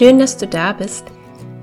Schön, 0.00 0.18
dass 0.18 0.38
du 0.38 0.46
da 0.46 0.72
bist 0.72 1.04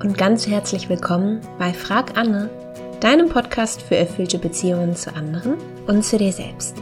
und 0.03 0.15
ganz 0.15 0.45
herzlich 0.45 0.89
willkommen 0.89 1.41
bei 1.57 1.73
Frag 1.73 2.19
Anne, 2.19 2.51
deinem 2.99 3.29
Podcast 3.29 3.81
für 3.81 3.95
erfüllte 3.95 4.37
Beziehungen 4.37 4.95
zu 4.95 5.15
anderen 5.15 5.55
und 5.87 6.05
zu 6.05 6.19
dir 6.19 6.31
selbst. 6.31 6.75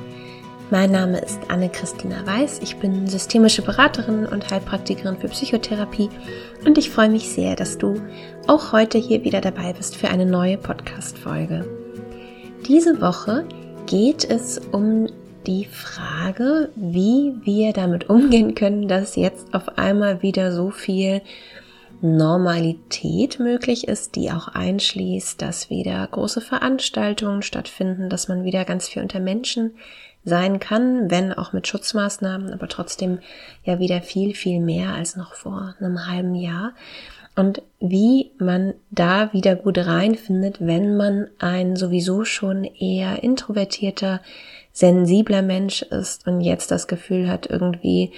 Mein 0.69 0.91
Name 0.91 1.17
ist 1.19 1.39
Anne-Christina 1.47 2.27
Weiß, 2.27 2.59
ich 2.61 2.75
bin 2.75 3.07
systemische 3.07 3.61
Beraterin 3.61 4.25
und 4.25 4.49
Heilpraktikerin 4.51 5.17
für 5.17 5.29
Psychotherapie 5.29 6.09
und 6.65 6.77
ich 6.77 6.89
freue 6.89 7.07
mich 7.07 7.29
sehr, 7.29 7.55
dass 7.55 7.77
du 7.77 8.01
auch 8.47 8.73
heute 8.73 8.97
hier 8.97 9.23
wieder 9.23 9.39
dabei 9.39 9.71
bist 9.71 9.95
für 9.95 10.09
eine 10.09 10.25
neue 10.25 10.57
Podcast-Folge. 10.57 11.65
Diese 12.67 12.99
Woche 12.99 13.45
geht 13.85 14.29
es 14.29 14.59
um 14.73 15.07
die 15.45 15.65
Frage, 15.65 16.69
wie 16.75 17.33
wir 17.43 17.73
damit 17.73 18.09
umgehen 18.09 18.55
können, 18.55 18.87
dass 18.87 19.15
jetzt 19.15 19.53
auf 19.53 19.77
einmal 19.77 20.21
wieder 20.21 20.51
so 20.51 20.71
viel 20.71 21.21
Normalität 22.01 23.39
möglich 23.39 23.87
ist, 23.87 24.15
die 24.15 24.31
auch 24.31 24.47
einschließt, 24.49 25.41
dass 25.41 25.69
wieder 25.69 26.05
große 26.07 26.41
Veranstaltungen 26.41 27.41
stattfinden, 27.41 28.09
dass 28.09 28.27
man 28.27 28.43
wieder 28.43 28.65
ganz 28.65 28.87
viel 28.89 29.01
unter 29.01 29.19
Menschen 29.19 29.71
sein 30.23 30.59
kann, 30.59 31.09
wenn 31.09 31.31
auch 31.33 31.53
mit 31.53 31.67
Schutzmaßnahmen, 31.67 32.51
aber 32.51 32.67
trotzdem 32.67 33.19
ja 33.63 33.79
wieder 33.79 34.01
viel, 34.01 34.33
viel 34.33 34.59
mehr 34.59 34.93
als 34.93 35.15
noch 35.15 35.35
vor 35.35 35.75
einem 35.79 36.07
halben 36.07 36.35
Jahr. 36.35 36.73
Und 37.35 37.61
wie 37.79 38.31
man 38.37 38.73
da 38.91 39.31
wieder 39.33 39.55
gut 39.55 39.77
reinfindet, 39.77 40.57
wenn 40.65 40.95
man 40.95 41.27
ein 41.37 41.75
sowieso 41.75 42.23
schon 42.23 42.63
eher 42.63 43.23
introvertierter, 43.23 44.21
sensibler 44.75 45.41
Mensch 45.41 45.81
ist 45.83 46.27
und 46.27 46.41
jetzt 46.41 46.69
das 46.69 46.87
Gefühl 46.87 47.29
hat, 47.29 47.49
irgendwie 47.49 48.11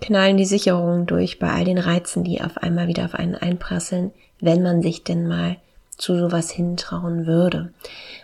knallen 0.00 0.38
die 0.38 0.46
Sicherungen 0.46 1.04
durch 1.04 1.38
bei 1.38 1.50
all 1.50 1.64
den 1.64 1.76
Reizen, 1.76 2.24
die 2.24 2.40
auf 2.40 2.56
einmal 2.56 2.88
wieder 2.88 3.04
auf 3.04 3.14
einen 3.14 3.34
einprasseln, 3.34 4.10
wenn 4.40 4.62
man 4.62 4.80
sich 4.80 5.04
denn 5.04 5.28
mal 5.28 5.58
zu 5.98 6.18
sowas 6.18 6.50
hintrauen 6.50 7.26
würde. 7.26 7.74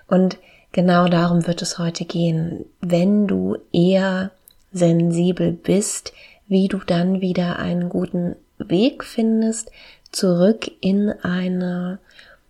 Und 0.08 0.38
genau 0.72 1.06
darum 1.06 1.46
wird 1.46 1.60
es 1.60 1.78
heute 1.78 2.06
gehen. 2.06 2.64
Wenn 2.80 3.26
du 3.26 3.58
eher 3.72 4.30
sensibel 4.72 5.52
bist, 5.52 6.14
wie 6.48 6.68
du 6.68 6.78
dann 6.78 7.20
wieder 7.20 7.58
einen 7.58 7.90
guten 7.90 8.36
Weg 8.56 9.04
findest, 9.04 9.70
zurück 10.12 10.70
in 10.80 11.10
eine 11.10 11.98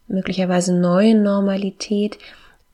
möglicherweise 0.07 0.73
neue 0.73 1.17
Normalität, 1.17 2.17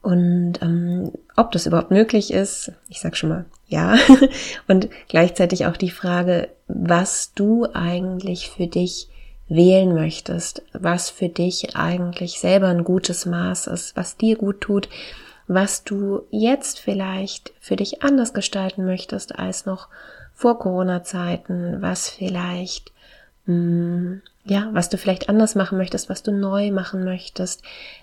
und 0.03 0.55
ähm, 0.61 1.13
ob 1.37 1.53
das 1.53 1.67
überhaupt 1.67 1.91
möglich 1.91 2.33
ist, 2.33 2.73
ich 2.89 3.01
sag 3.01 3.17
schon 3.17 3.31
mal 3.31 3.45
ja. 3.73 3.97
Und 4.69 4.89
gleichzeitig 5.09 5.67
auch 5.67 5.77
die 5.77 5.91
Frage, 5.91 6.51
was 6.69 7.33
du 7.35 7.67
eigentlich 7.73 8.51
für 8.51 8.67
dich 8.67 9.09
wählen 9.49 9.95
möchtest, 9.95 10.63
was 10.73 11.11
für 11.11 11.29
dich 11.29 11.75
eigentlich 11.75 12.39
selber 12.39 12.69
ein 12.69 12.85
gutes 12.85 13.27
Maß 13.27 13.67
ist, 13.67 13.97
was 13.97 14.17
dir 14.17 14.37
gut 14.37 14.61
tut, 14.61 14.89
was 15.49 15.85
du 15.85 16.23
jetzt 16.31 16.79
vielleicht 16.79 17.53
für 17.61 17.77
dich 17.77 18.03
anders 18.03 18.33
gestalten 18.35 18.85
möchtest 18.85 19.39
als 19.39 19.67
noch 19.67 19.89
vor 20.35 20.59
Corona-Zeiten, 20.59 21.81
was 21.81 22.09
vielleicht, 22.09 22.93
mh, 23.47 23.55
mm, 23.55 24.23
ja, 24.45 24.69
was 24.73 24.89
du 24.89 24.99
vielleicht 24.99 25.29
anders 25.29 25.55
machen 25.55 25.79
möchtest, 25.79 26.09
was 26.09 26.23
du 26.23 26.33
neu 26.33 26.73
machen 26.73 27.05
möchtest, 27.05 27.63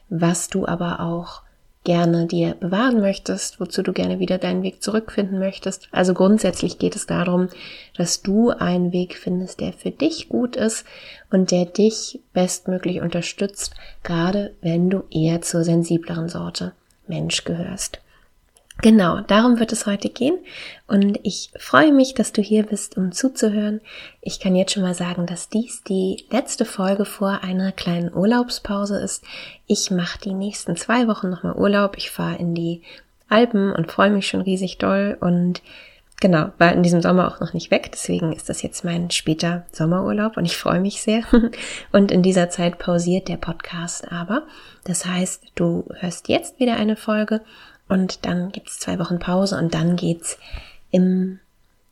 was 0.09 0.47
du 0.47 0.65
aber 0.65 0.99
auch 1.01 1.41
gerne 1.83 2.27
dir 2.27 2.55
bewahren 2.55 2.99
möchtest, 2.99 3.59
wozu 3.59 3.81
du 3.81 3.93
gerne 3.93 4.19
wieder 4.19 4.37
deinen 4.37 4.63
Weg 4.63 4.83
zurückfinden 4.83 5.39
möchtest. 5.39 5.87
Also 5.91 6.13
grundsätzlich 6.13 6.77
geht 6.77 6.95
es 6.95 7.05
darum, 7.05 7.49
dass 7.95 8.21
du 8.21 8.49
einen 8.49 8.91
Weg 8.91 9.15
findest, 9.15 9.59
der 9.59 9.73
für 9.73 9.91
dich 9.91 10.29
gut 10.29 10.55
ist 10.55 10.85
und 11.31 11.51
der 11.51 11.65
dich 11.65 12.19
bestmöglich 12.33 13.01
unterstützt, 13.01 13.73
gerade 14.03 14.53
wenn 14.61 14.89
du 14.89 15.03
eher 15.09 15.41
zur 15.41 15.63
sensibleren 15.63 16.27
Sorte 16.27 16.73
Mensch 17.07 17.43
gehörst. 17.45 17.99
Genau, 18.81 19.19
darum 19.19 19.59
wird 19.59 19.73
es 19.73 19.85
heute 19.85 20.07
gehen 20.09 20.37
und 20.87 21.19
ich 21.23 21.51
freue 21.59 21.91
mich, 21.91 22.13
dass 22.13 22.31
du 22.31 22.41
hier 22.41 22.63
bist, 22.63 22.95
um 22.95 23.11
zuzuhören. 23.11 23.81
Ich 24.21 24.39
kann 24.39 24.55
jetzt 24.55 24.71
schon 24.71 24.83
mal 24.83 24.93
sagen, 24.93 25.25
dass 25.25 25.49
dies 25.49 25.83
die 25.83 26.23
letzte 26.31 26.63
Folge 26.63 27.03
vor 27.03 27.43
einer 27.43 27.73
kleinen 27.73 28.13
Urlaubspause 28.13 28.97
ist. 28.99 29.25
Ich 29.67 29.91
mache 29.91 30.19
die 30.19 30.33
nächsten 30.33 30.77
zwei 30.77 31.07
Wochen 31.07 31.29
nochmal 31.29 31.57
Urlaub. 31.57 31.97
Ich 31.97 32.09
fahre 32.09 32.37
in 32.37 32.55
die 32.55 32.81
Alpen 33.27 33.73
und 33.73 33.91
freue 33.91 34.11
mich 34.11 34.27
schon 34.27 34.41
riesig 34.41 34.77
doll 34.77 35.17
und 35.19 35.61
genau, 36.21 36.51
war 36.57 36.71
in 36.71 36.83
diesem 36.83 37.01
Sommer 37.01 37.27
auch 37.27 37.41
noch 37.41 37.53
nicht 37.53 37.71
weg, 37.71 37.89
deswegen 37.91 38.31
ist 38.31 38.47
das 38.47 38.61
jetzt 38.61 38.85
mein 38.85 39.11
später 39.11 39.65
Sommerurlaub 39.73 40.37
und 40.37 40.45
ich 40.45 40.57
freue 40.57 40.79
mich 40.79 41.01
sehr. 41.01 41.23
Und 41.91 42.11
in 42.11 42.23
dieser 42.23 42.49
Zeit 42.49 42.79
pausiert 42.79 43.27
der 43.27 43.37
Podcast 43.37 44.11
aber. 44.11 44.43
Das 44.83 45.05
heißt, 45.05 45.43
du 45.55 45.85
hörst 45.99 46.29
jetzt 46.29 46.59
wieder 46.59 46.75
eine 46.75 46.95
Folge 46.95 47.41
und 47.89 48.25
dann 48.25 48.51
gibt's 48.51 48.79
zwei 48.79 48.99
Wochen 48.99 49.19
Pause 49.19 49.57
und 49.57 49.73
dann 49.73 49.95
geht's 49.97 50.37
im 50.91 51.39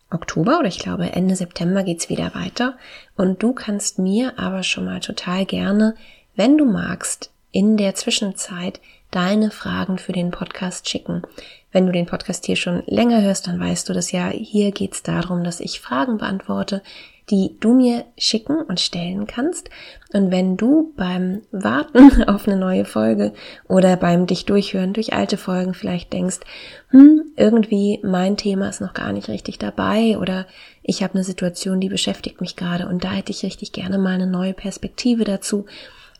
Oktober 0.09 0.59
oder 0.59 0.67
ich 0.67 0.79
glaube 0.79 1.11
Ende 1.11 1.35
September 1.35 1.83
geht's 1.83 2.09
wieder 2.09 2.33
weiter. 2.33 2.77
Und 3.17 3.43
du 3.43 3.53
kannst 3.53 3.99
mir 3.99 4.39
aber 4.39 4.63
schon 4.63 4.85
mal 4.85 5.01
total 5.01 5.45
gerne, 5.45 5.95
wenn 6.35 6.57
du 6.57 6.65
magst, 6.65 7.31
in 7.51 7.77
der 7.77 7.95
Zwischenzeit 7.95 8.79
deine 9.11 9.51
Fragen 9.51 9.97
für 9.97 10.13
den 10.13 10.31
Podcast 10.31 10.87
schicken. 10.89 11.23
Wenn 11.71 11.85
du 11.85 11.91
den 11.91 12.05
Podcast 12.05 12.45
hier 12.45 12.55
schon 12.55 12.83
länger 12.85 13.21
hörst, 13.21 13.47
dann 13.47 13.59
weißt 13.59 13.89
du 13.89 13.93
das 13.93 14.11
ja. 14.11 14.29
Hier 14.29 14.71
geht's 14.71 15.03
darum, 15.03 15.43
dass 15.43 15.59
ich 15.59 15.79
Fragen 15.79 16.17
beantworte, 16.17 16.81
die 17.29 17.57
du 17.59 17.73
mir 17.73 18.05
schicken 18.17 18.61
und 18.61 18.79
stellen 18.79 19.27
kannst. 19.27 19.69
Und 20.13 20.31
wenn 20.31 20.55
du 20.55 20.93
beim 20.95 21.41
Warten 21.51 22.23
auf 22.27 22.47
eine 22.47 22.57
neue 22.57 22.85
Folge 22.85 23.33
oder 23.67 23.97
beim 23.97 24.27
dich 24.27 24.45
durchhören 24.45 24.93
durch 24.93 25.13
alte 25.13 25.37
Folgen 25.37 25.73
vielleicht 25.73 26.13
denkst, 26.13 26.39
hm, 26.89 27.23
irgendwie 27.35 27.99
mein 28.03 28.37
Thema 28.37 28.69
ist 28.69 28.81
noch 28.81 28.93
gar 28.93 29.11
nicht 29.11 29.27
richtig 29.27 29.59
dabei 29.59 30.17
oder 30.17 30.45
ich 30.83 31.03
habe 31.03 31.15
eine 31.15 31.23
Situation, 31.23 31.81
die 31.81 31.89
beschäftigt 31.89 32.39
mich 32.39 32.55
gerade 32.55 32.87
und 32.87 33.03
da 33.03 33.11
hätte 33.11 33.31
ich 33.31 33.43
richtig 33.43 33.73
gerne 33.73 33.97
mal 33.97 34.13
eine 34.13 34.27
neue 34.27 34.53
Perspektive 34.53 35.25
dazu, 35.25 35.65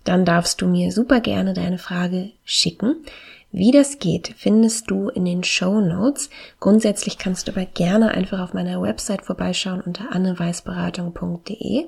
dann 0.04 0.26
darfst 0.26 0.62
du 0.62 0.68
mir 0.68 0.92
super 0.92 1.22
gerne 1.22 1.54
deine 1.54 1.78
Frage 1.78 2.32
schicken. 2.44 2.98
Wie 3.52 3.72
das 3.72 4.00
geht, 4.00 4.34
findest 4.38 4.92
du 4.92 5.10
in 5.10 5.26
den 5.26 5.44
Show 5.44 5.80
Notes. 5.80 6.30
Grundsätzlich 6.60 7.18
kannst 7.18 7.48
du 7.48 7.54
aber 7.54 7.66
gerne 7.66 8.12
einfach 8.12 8.40
auf 8.40 8.54
meiner 8.54 8.82
Website 8.82 9.24
vorbeischauen 9.24 9.82
unter 9.82 10.12
anneweißberatung.de 10.12 11.86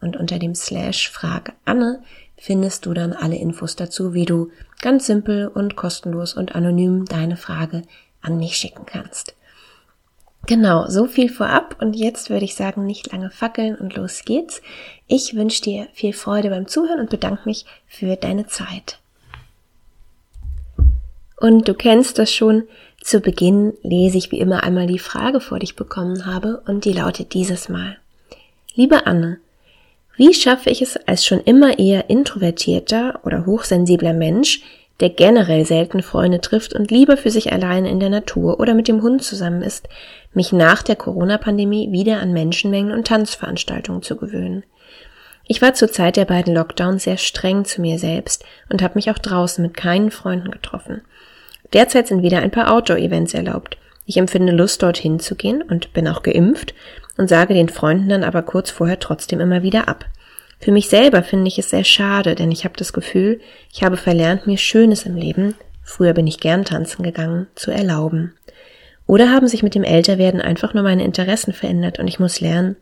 und 0.00 0.16
unter 0.16 0.38
dem 0.38 0.54
Slash 0.54 1.10
Frag 1.10 1.54
Anne 1.64 2.02
findest 2.36 2.86
du 2.86 2.94
dann 2.94 3.12
alle 3.12 3.36
Infos 3.36 3.74
dazu, 3.74 4.14
wie 4.14 4.26
du 4.26 4.50
ganz 4.80 5.06
simpel 5.06 5.48
und 5.48 5.76
kostenlos 5.76 6.34
und 6.34 6.54
anonym 6.54 7.04
deine 7.04 7.36
Frage 7.36 7.82
an 8.20 8.36
mich 8.36 8.56
schicken 8.56 8.86
kannst. 8.86 9.34
Genau, 10.46 10.86
so 10.88 11.06
viel 11.06 11.28
vorab 11.28 11.76
und 11.80 11.94
jetzt 11.94 12.30
würde 12.30 12.44
ich 12.44 12.54
sagen, 12.54 12.86
nicht 12.86 13.12
lange 13.12 13.30
fackeln 13.30 13.74
und 13.74 13.96
los 13.96 14.22
geht's. 14.24 14.62
Ich 15.06 15.34
wünsche 15.34 15.62
dir 15.62 15.88
viel 15.92 16.12
Freude 16.12 16.50
beim 16.50 16.68
Zuhören 16.68 17.00
und 17.00 17.10
bedanke 17.10 17.42
mich 17.44 17.66
für 17.86 18.16
deine 18.16 18.46
Zeit. 18.46 18.98
Und 21.40 21.68
du 21.68 21.74
kennst 21.74 22.18
das 22.18 22.32
schon. 22.32 22.64
Zu 23.00 23.20
Beginn 23.20 23.74
lese 23.82 24.18
ich 24.18 24.32
wie 24.32 24.40
immer 24.40 24.64
einmal 24.64 24.86
die 24.88 24.98
Frage 24.98 25.40
vor, 25.40 25.60
die 25.60 25.64
ich 25.64 25.76
bekommen 25.76 26.26
habe, 26.26 26.62
und 26.66 26.84
die 26.84 26.92
lautet 26.92 27.32
dieses 27.32 27.68
Mal. 27.68 27.96
Liebe 28.74 29.06
Anne, 29.06 29.38
wie 30.16 30.34
schaffe 30.34 30.68
ich 30.68 30.82
es 30.82 30.96
als 31.06 31.24
schon 31.24 31.40
immer 31.40 31.78
eher 31.78 32.10
introvertierter 32.10 33.20
oder 33.22 33.46
hochsensibler 33.46 34.12
Mensch, 34.12 34.62
der 34.98 35.10
generell 35.10 35.64
selten 35.64 36.02
Freunde 36.02 36.40
trifft 36.40 36.74
und 36.74 36.90
lieber 36.90 37.16
für 37.16 37.30
sich 37.30 37.52
alleine 37.52 37.88
in 37.88 38.00
der 38.00 38.10
Natur 38.10 38.58
oder 38.58 38.74
mit 38.74 38.88
dem 38.88 39.02
Hund 39.02 39.22
zusammen 39.22 39.62
ist, 39.62 39.88
mich 40.34 40.52
nach 40.52 40.82
der 40.82 40.96
Corona-Pandemie 40.96 41.92
wieder 41.92 42.20
an 42.20 42.32
Menschenmengen 42.32 42.92
und 42.92 43.06
Tanzveranstaltungen 43.06 44.02
zu 44.02 44.16
gewöhnen? 44.16 44.64
Ich 45.50 45.62
war 45.62 45.72
zur 45.72 45.90
Zeit 45.90 46.16
der 46.16 46.26
beiden 46.26 46.54
Lockdowns 46.54 47.04
sehr 47.04 47.16
streng 47.16 47.64
zu 47.64 47.80
mir 47.80 47.98
selbst 47.98 48.44
und 48.68 48.82
habe 48.82 48.96
mich 48.96 49.10
auch 49.10 49.16
draußen 49.16 49.62
mit 49.62 49.74
keinen 49.74 50.10
Freunden 50.10 50.50
getroffen. 50.50 51.00
Derzeit 51.72 52.06
sind 52.06 52.22
wieder 52.22 52.40
ein 52.40 52.50
paar 52.50 52.70
Outdoor-Events 52.70 53.32
erlaubt. 53.32 53.78
Ich 54.04 54.18
empfinde 54.18 54.52
Lust, 54.52 54.82
dorthin 54.82 55.20
zu 55.20 55.34
gehen 55.34 55.62
und 55.62 55.94
bin 55.94 56.06
auch 56.06 56.22
geimpft 56.22 56.74
und 57.16 57.28
sage 57.28 57.54
den 57.54 57.70
Freunden 57.70 58.10
dann 58.10 58.24
aber 58.24 58.42
kurz 58.42 58.70
vorher 58.70 58.98
trotzdem 58.98 59.40
immer 59.40 59.62
wieder 59.62 59.88
ab. 59.88 60.04
Für 60.60 60.70
mich 60.70 60.90
selber 60.90 61.22
finde 61.22 61.48
ich 61.48 61.58
es 61.58 61.70
sehr 61.70 61.84
schade, 61.84 62.34
denn 62.34 62.50
ich 62.50 62.64
habe 62.64 62.76
das 62.76 62.92
Gefühl, 62.92 63.40
ich 63.72 63.82
habe 63.82 63.96
verlernt, 63.96 64.46
mir 64.46 64.58
Schönes 64.58 65.06
im 65.06 65.16
Leben, 65.16 65.54
früher 65.82 66.12
bin 66.12 66.26
ich 66.26 66.40
gern 66.40 66.66
tanzen 66.66 67.02
gegangen, 67.02 67.46
zu 67.54 67.70
erlauben. 67.70 68.34
Oder 69.06 69.30
haben 69.30 69.48
sich 69.48 69.62
mit 69.62 69.74
dem 69.74 69.84
Älterwerden 69.84 70.42
einfach 70.42 70.74
nur 70.74 70.82
meine 70.82 71.04
Interessen 71.04 71.54
verändert 71.54 71.98
und 71.98 72.06
ich 72.06 72.20
muss 72.20 72.42
lernen, 72.42 72.76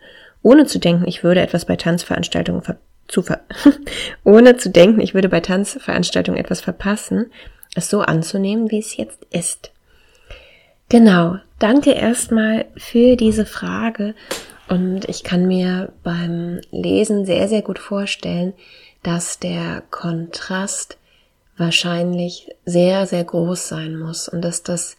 ohne 0.46 0.66
zu 0.66 0.78
denken, 0.78 1.08
ich 1.08 1.24
würde 1.24 1.40
etwas 1.40 1.64
bei 1.64 1.74
Tanzveranstaltungen 1.74 2.62
ver 2.62 2.76
zu 3.08 3.22
ver 3.22 3.40
ohne 4.24 4.56
zu 4.56 4.70
denken, 4.70 5.00
ich 5.00 5.12
würde 5.12 5.28
bei 5.28 5.40
Tanzveranstaltungen 5.40 6.40
etwas 6.40 6.60
verpassen, 6.60 7.32
es 7.74 7.90
so 7.90 8.00
anzunehmen, 8.00 8.70
wie 8.70 8.78
es 8.78 8.96
jetzt 8.96 9.26
ist. 9.30 9.72
Genau, 10.88 11.36
danke 11.58 11.92
erstmal 11.92 12.66
für 12.76 13.16
diese 13.16 13.44
Frage. 13.44 14.14
Und 14.68 15.08
ich 15.08 15.24
kann 15.24 15.46
mir 15.46 15.92
beim 16.04 16.60
Lesen 16.70 17.26
sehr, 17.26 17.48
sehr 17.48 17.62
gut 17.62 17.80
vorstellen, 17.80 18.52
dass 19.02 19.40
der 19.40 19.82
Kontrast 19.90 20.96
wahrscheinlich 21.56 22.54
sehr, 22.64 23.06
sehr 23.06 23.24
groß 23.24 23.68
sein 23.68 23.98
muss 23.98 24.28
und 24.28 24.42
dass 24.42 24.62
das 24.62 24.96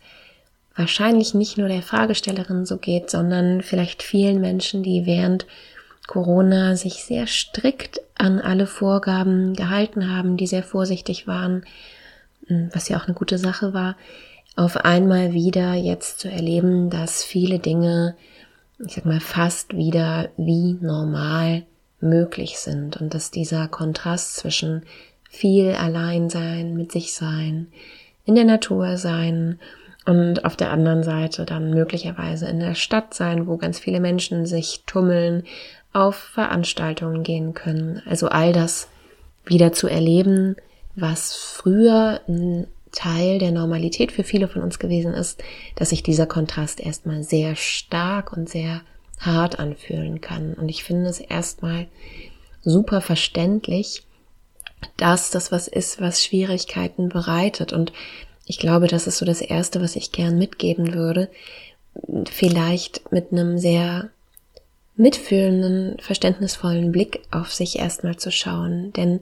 wahrscheinlich 0.77 1.33
nicht 1.33 1.57
nur 1.57 1.67
der 1.67 1.81
Fragestellerin 1.81 2.65
so 2.65 2.77
geht, 2.77 3.09
sondern 3.09 3.61
vielleicht 3.61 4.03
vielen 4.03 4.39
Menschen, 4.39 4.83
die 4.83 5.05
während 5.05 5.45
Corona 6.05 6.75
sich 6.77 7.03
sehr 7.03 7.27
strikt 7.27 7.99
an 8.15 8.39
alle 8.39 8.67
Vorgaben 8.67 9.53
gehalten 9.55 10.09
haben, 10.09 10.37
die 10.37 10.47
sehr 10.47 10.63
vorsichtig 10.63 11.27
waren, 11.27 11.65
hm, 12.47 12.69
was 12.73 12.87
ja 12.87 12.97
auch 12.97 13.05
eine 13.05 13.15
gute 13.15 13.37
Sache 13.37 13.73
war, 13.73 13.97
auf 14.55 14.77
einmal 14.77 15.33
wieder 15.33 15.73
jetzt 15.73 16.19
zu 16.19 16.29
erleben, 16.29 16.89
dass 16.89 17.23
viele 17.23 17.59
Dinge, 17.59 18.15
ich 18.79 18.93
sag 18.93 19.05
mal, 19.05 19.19
fast 19.19 19.75
wieder 19.75 20.29
wie 20.37 20.77
normal 20.79 21.63
möglich 21.99 22.59
sind 22.59 23.01
und 23.01 23.13
dass 23.13 23.31
dieser 23.31 23.67
Kontrast 23.67 24.37
zwischen 24.37 24.83
viel 25.29 25.71
allein 25.71 26.29
sein, 26.29 26.75
mit 26.75 26.91
sich 26.91 27.13
sein, 27.13 27.67
in 28.25 28.35
der 28.35 28.45
Natur 28.45 28.97
sein 28.97 29.59
und 30.07 30.45
auf 30.45 30.55
der 30.55 30.71
anderen 30.71 31.03
Seite 31.03 31.43
dann 31.45 31.69
möglicherweise 31.69 32.47
in 32.47 32.61
der 32.61 32.75
Stadt 32.75 33.13
sein, 33.13 33.45
wo 33.45 33.57
ganz 33.57 33.77
viele 33.77 33.99
Menschen 33.99 34.45
sich 34.45 34.83
tummeln, 34.85 35.43
auf 35.91 36.15
Veranstaltungen 36.15 37.23
gehen 37.23 37.53
können. 37.53 38.01
Also 38.05 38.29
all 38.29 38.53
das 38.53 38.87
wieder 39.45 39.73
zu 39.73 39.87
erleben, 39.87 40.55
was 40.95 41.35
früher 41.35 42.21
ein 42.27 42.67
Teil 42.93 43.37
der 43.37 43.51
Normalität 43.51 44.13
für 44.13 44.23
viele 44.23 44.47
von 44.47 44.61
uns 44.61 44.79
gewesen 44.79 45.13
ist, 45.13 45.43
dass 45.75 45.89
sich 45.89 46.03
dieser 46.03 46.25
Kontrast 46.25 46.79
erstmal 46.79 47.23
sehr 47.23 47.57
stark 47.57 48.31
und 48.31 48.47
sehr 48.47 48.81
hart 49.19 49.59
anfühlen 49.59 50.21
kann. 50.21 50.53
Und 50.53 50.69
ich 50.69 50.85
finde 50.85 51.09
es 51.09 51.19
erstmal 51.19 51.87
super 52.61 53.01
verständlich, 53.01 54.03
dass 54.95 55.31
das 55.31 55.51
was 55.51 55.67
ist, 55.67 55.99
was 55.99 56.23
Schwierigkeiten 56.23 57.09
bereitet. 57.09 57.73
Und 57.73 57.91
ich 58.47 58.59
glaube, 58.59 58.87
das 58.87 59.07
ist 59.07 59.17
so 59.17 59.25
das 59.25 59.41
Erste, 59.41 59.81
was 59.81 59.97
ich 59.97 60.13
gern 60.13 60.37
mitgeben 60.37 60.93
würde. 60.93 61.29
Vielleicht 62.31 63.11
mit 63.11 63.31
einem 63.31 63.57
sehr 63.57 64.09
mitfühlenden, 64.95 65.97
verständnisvollen 65.99 66.91
Blick 66.91 67.21
auf 67.29 67.53
sich 67.53 67.77
erstmal 67.77 68.15
zu 68.15 68.31
schauen. 68.31 68.93
Denn 68.93 69.19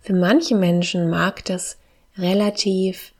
für 0.00 0.12
manche 0.12 0.54
Menschen 0.54 1.08
mag 1.08 1.44
das 1.46 1.78
relativ 2.18 3.12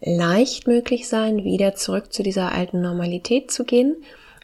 leicht 0.00 0.68
möglich 0.68 1.08
sein, 1.08 1.44
wieder 1.44 1.74
zurück 1.74 2.12
zu 2.12 2.22
dieser 2.22 2.52
alten 2.52 2.80
Normalität 2.80 3.50
zu 3.50 3.64
gehen. 3.64 3.96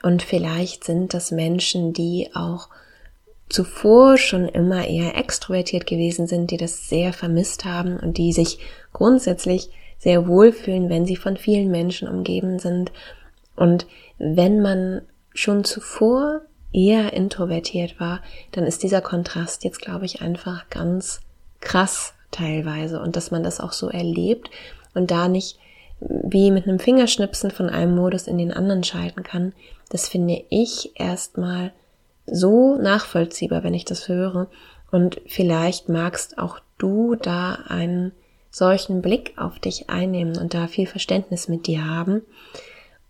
Und 0.03 0.23
vielleicht 0.23 0.85
sind 0.85 1.15
das 1.15 1.31
Menschen, 1.31 1.93
die 1.93 2.31
auch 2.35 2.69
zuvor 3.49 4.19
schon 4.19 4.49
immer 4.49 4.87
eher 4.87 5.17
extrovertiert 5.17 5.87
gewesen 5.87 6.27
sind, 6.27 6.51
die 6.51 6.57
das 6.57 6.89
sehr 6.89 7.13
vermisst 7.13 7.65
haben 7.65 7.99
und 7.99 8.19
die 8.19 8.33
sich 8.33 8.59
grundsätzlich 8.93 9.71
sehr 9.99 10.27
wohlfühlen, 10.27 10.89
wenn 10.89 11.07
sie 11.07 11.17
von 11.17 11.37
vielen 11.37 11.71
Menschen 11.71 12.09
umgeben 12.09 12.59
sind. 12.59 12.93
Und 13.57 13.87
wenn 14.19 14.61
man 14.61 15.03
schon 15.35 15.65
zuvor 15.65 16.43
eher 16.73 17.13
introvertiert 17.13 17.99
war, 17.99 18.21
dann 18.53 18.65
ist 18.65 18.83
dieser 18.83 19.01
Kontrast 19.01 19.65
jetzt, 19.65 19.81
glaube 19.81 20.05
ich, 20.05 20.23
einfach 20.23 20.69
ganz 20.71 21.21
krass 21.61 22.15
teilweise 22.31 23.01
und 23.01 23.17
dass 23.17 23.31
man 23.31 23.43
das 23.43 23.61
auch 23.61 23.73
so 23.73 23.89
erlebt 23.89 24.51
und 24.95 25.11
da 25.11 25.29
nicht 25.29 25.59
wie 26.01 26.51
mit 26.51 26.69
einem 26.69 26.79
Fingerschnipsen 26.79 27.51
von 27.51 27.69
einem 27.69 27.97
Modus 27.97 28.27
in 28.27 28.39
den 28.39 28.53
anderen 28.53 28.85
schalten 28.85 29.23
kann, 29.23 29.53
das 29.89 30.09
finde 30.09 30.45
ich 30.51 30.93
erstmal 31.01 31.73
so 32.27 32.77
nachvollziehbar, 32.77 33.65
wenn 33.65 33.75
ich 33.75 33.85
das 33.85 34.09
höre. 34.09 34.49
Und 34.91 35.21
vielleicht 35.27 35.89
magst 35.89 36.39
auch 36.39 36.61
du 36.77 37.15
da 37.17 37.59
einen 37.67 38.13
solchen 38.59 39.01
Blick 39.01 39.33
auf 39.37 39.59
dich 39.59 39.89
einnehmen 39.89 40.37
und 40.37 40.53
da 40.53 40.67
viel 40.67 40.87
Verständnis 40.87 41.49
mit 41.49 41.67
dir 41.67 41.87
haben, 41.87 42.23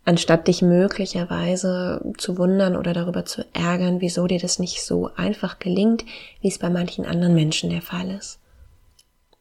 anstatt 0.04 0.48
dich 0.48 0.62
möglicherweise 0.62 2.00
zu 2.16 2.38
wundern 2.38 2.76
oder 2.76 2.92
darüber 2.92 3.24
zu 3.24 3.44
ärgern, 3.52 4.00
wieso 4.00 4.26
dir 4.26 4.38
das 4.38 4.58
nicht 4.58 4.82
so 4.82 5.10
einfach 5.16 5.58
gelingt, 5.58 6.04
wie 6.40 6.48
es 6.48 6.58
bei 6.58 6.70
manchen 6.70 7.04
anderen 7.04 7.34
Menschen 7.34 7.70
der 7.70 7.82
Fall 7.82 8.10
ist. 8.10 8.38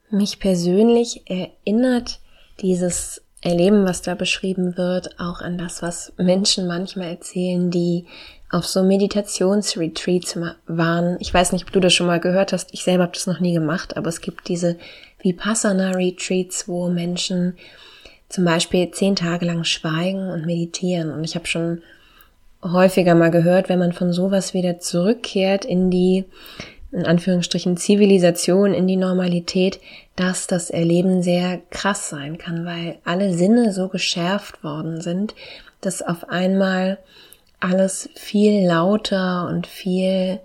Mich 0.09 0.39
persönlich 0.39 1.23
erinnert 1.29 2.19
dieses 2.61 3.21
Erleben, 3.41 3.85
was 3.85 4.01
da 4.01 4.15
beschrieben 4.15 4.77
wird, 4.77 5.19
auch 5.19 5.41
an 5.41 5.57
das, 5.57 5.81
was 5.81 6.11
Menschen 6.17 6.65
manchmal 6.65 7.09
erzählen, 7.09 7.69
die 7.69 8.05
auf 8.49 8.65
so 8.65 8.83
Meditationsretreats 8.83 10.39
waren. 10.65 11.17
Ich 11.19 11.33
weiß 11.33 11.51
nicht, 11.51 11.65
ob 11.65 11.71
du 11.71 11.79
das 11.79 11.93
schon 11.93 12.07
mal 12.07 12.19
gehört 12.19 12.51
hast. 12.51 12.73
Ich 12.73 12.83
selber 12.83 13.03
habe 13.03 13.13
das 13.13 13.27
noch 13.27 13.39
nie 13.39 13.53
gemacht, 13.53 13.95
aber 13.95 14.09
es 14.09 14.21
gibt 14.21 14.47
diese 14.47 14.77
Vipassana-Retreats, 15.19 16.67
wo 16.67 16.89
Menschen 16.89 17.57
zum 18.29 18.45
Beispiel 18.45 18.91
zehn 18.91 19.15
Tage 19.15 19.45
lang 19.45 19.63
schweigen 19.63 20.29
und 20.29 20.45
meditieren. 20.45 21.11
Und 21.11 21.23
ich 21.23 21.35
habe 21.35 21.47
schon 21.47 21.81
häufiger 22.63 23.15
mal 23.15 23.31
gehört, 23.31 23.69
wenn 23.69 23.79
man 23.79 23.93
von 23.93 24.11
sowas 24.13 24.53
wieder 24.53 24.79
zurückkehrt 24.79 25.65
in 25.65 25.89
die, 25.89 26.25
in 26.91 27.05
Anführungsstrichen, 27.05 27.77
Zivilisation, 27.77 28.73
in 28.73 28.87
die 28.87 28.97
Normalität, 28.97 29.79
dass 30.15 30.47
das 30.47 30.69
Erleben 30.69 31.21
sehr 31.21 31.61
krass 31.69 32.09
sein 32.09 32.37
kann, 32.37 32.65
weil 32.65 32.97
alle 33.05 33.33
Sinne 33.33 33.71
so 33.73 33.87
geschärft 33.87 34.63
worden 34.63 35.01
sind, 35.01 35.35
dass 35.81 36.01
auf 36.01 36.29
einmal 36.29 36.97
alles 37.59 38.09
viel 38.15 38.65
lauter 38.65 39.47
und 39.47 39.67
viel 39.67 40.39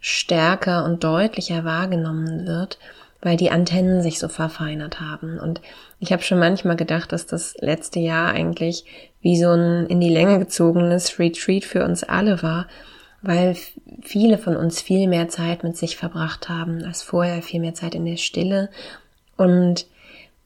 stärker 0.00 0.84
und 0.84 1.04
deutlicher 1.04 1.64
wahrgenommen 1.64 2.46
wird, 2.46 2.78
weil 3.22 3.36
die 3.36 3.50
Antennen 3.50 4.02
sich 4.02 4.18
so 4.18 4.28
verfeinert 4.28 5.00
haben. 5.00 5.38
Und 5.38 5.60
ich 5.98 6.12
habe 6.12 6.22
schon 6.22 6.38
manchmal 6.38 6.76
gedacht, 6.76 7.12
dass 7.12 7.26
das 7.26 7.54
letzte 7.58 8.00
Jahr 8.00 8.32
eigentlich 8.32 8.84
wie 9.20 9.38
so 9.38 9.50
ein 9.50 9.86
in 9.86 10.00
die 10.00 10.08
Länge 10.08 10.38
gezogenes 10.38 11.18
Retreat 11.18 11.64
für 11.64 11.84
uns 11.84 12.02
alle 12.02 12.42
war, 12.42 12.66
weil 13.22 13.56
viele 14.02 14.38
von 14.38 14.56
uns 14.56 14.80
viel 14.80 15.06
mehr 15.06 15.28
Zeit 15.28 15.62
mit 15.62 15.76
sich 15.76 15.96
verbracht 15.96 16.48
haben 16.48 16.82
als 16.84 17.02
vorher, 17.02 17.42
viel 17.42 17.60
mehr 17.60 17.74
Zeit 17.74 17.94
in 17.94 18.06
der 18.06 18.16
Stille. 18.16 18.70
Und 19.36 19.86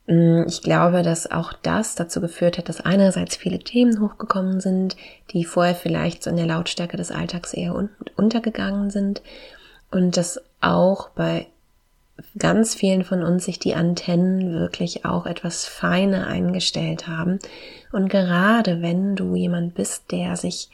mm, 0.08 0.42
ich 0.48 0.60
glaube, 0.60 1.02
dass 1.02 1.30
auch 1.30 1.52
das 1.52 1.94
dazu 1.94 2.20
geführt 2.20 2.58
hat, 2.58 2.68
dass 2.68 2.80
einerseits 2.80 3.36
viele 3.36 3.60
Themen 3.60 4.00
hochgekommen 4.00 4.60
sind, 4.60 4.96
die 5.30 5.44
vorher 5.44 5.76
vielleicht 5.76 6.24
so 6.24 6.30
in 6.30 6.36
der 6.36 6.46
Lautstärke 6.46 6.96
des 6.96 7.12
Alltags 7.12 7.54
eher 7.54 7.88
untergegangen 8.16 8.90
sind 8.90 9.22
und 9.92 10.16
dass 10.16 10.40
auch 10.60 11.10
bei 11.10 11.46
ganz 12.38 12.74
vielen 12.74 13.04
von 13.04 13.22
uns 13.22 13.44
sich 13.44 13.58
die 13.58 13.74
Antennen 13.74 14.52
wirklich 14.52 15.04
auch 15.04 15.26
etwas 15.26 15.66
feiner 15.66 16.26
eingestellt 16.26 17.08
haben. 17.08 17.38
Und 17.92 18.08
gerade 18.08 18.82
wenn 18.82 19.16
du 19.16 19.34
jemand 19.34 19.74
bist, 19.74 20.10
der 20.10 20.36
sich 20.36 20.68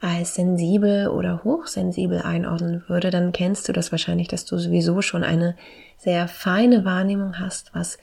als 0.00 0.34
sensibel 0.34 1.08
oder 1.08 1.44
hochsensibel 1.44 2.20
einordnen 2.20 2.84
würde, 2.88 3.10
dann 3.10 3.32
kennst 3.32 3.68
du 3.68 3.72
das 3.72 3.90
wahrscheinlich, 3.90 4.28
dass 4.28 4.44
du 4.44 4.58
sowieso 4.58 5.00
schon 5.00 5.24
eine 5.24 5.56
sehr 5.96 6.28
feine 6.28 6.84
Wahrnehmung 6.84 7.38
hast, 7.38 7.74
was 7.74 7.98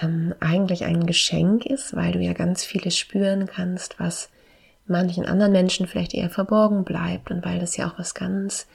ähm, 0.00 0.34
eigentlich 0.40 0.84
ein 0.84 1.06
Geschenk 1.06 1.66
ist, 1.66 1.94
weil 1.94 2.12
du 2.12 2.20
ja 2.20 2.32
ganz 2.32 2.64
vieles 2.64 2.96
spüren 2.96 3.46
kannst, 3.46 4.00
was 4.00 4.30
manchen 4.86 5.26
anderen 5.26 5.52
Menschen 5.52 5.86
vielleicht 5.86 6.14
eher 6.14 6.30
verborgen 6.30 6.84
bleibt 6.84 7.30
und 7.30 7.44
weil 7.44 7.58
das 7.58 7.76
ja 7.76 7.88
auch 7.88 7.98
was 7.98 8.14
ganz 8.14 8.66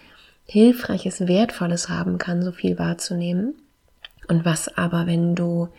Hilfreiches, 0.46 1.28
Wertvolles 1.28 1.90
haben 1.90 2.18
kann, 2.18 2.44
so 2.44 2.52
viel 2.52 2.78
wahrzunehmen. 2.78 3.56
Und 4.28 4.46
was 4.46 4.78
aber, 4.78 5.08
wenn 5.08 5.36
du 5.36 5.70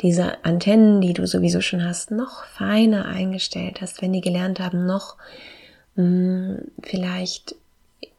diese 0.00 0.44
Antennen, 0.44 1.00
die 1.00 1.12
du 1.12 1.26
sowieso 1.26 1.60
schon 1.60 1.84
hast, 1.84 2.10
noch 2.10 2.44
feiner 2.44 3.06
eingestellt 3.06 3.80
hast, 3.80 4.02
wenn 4.02 4.12
die 4.12 4.20
gelernt 4.20 4.60
haben, 4.60 4.86
noch 4.86 5.16
mh, 5.96 6.04
hm, 6.04 6.58
vielleicht 6.82 7.54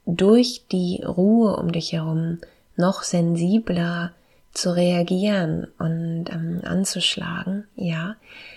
durch 0.06 0.64
die 0.72 1.02
Ruhe 1.02 1.56
um 1.56 1.70
dich 1.70 1.92
herum 1.92 2.38
noch 2.76 3.02
sensibler 3.02 4.12
zu 4.52 4.74
reagieren 4.74 5.68
und 5.78 6.26
ähm, 6.30 6.62
anzuschlagen, 6.64 7.68
ja, 7.76 8.16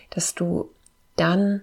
dass 0.10 0.34
du 0.34 0.70
dann 1.16 1.62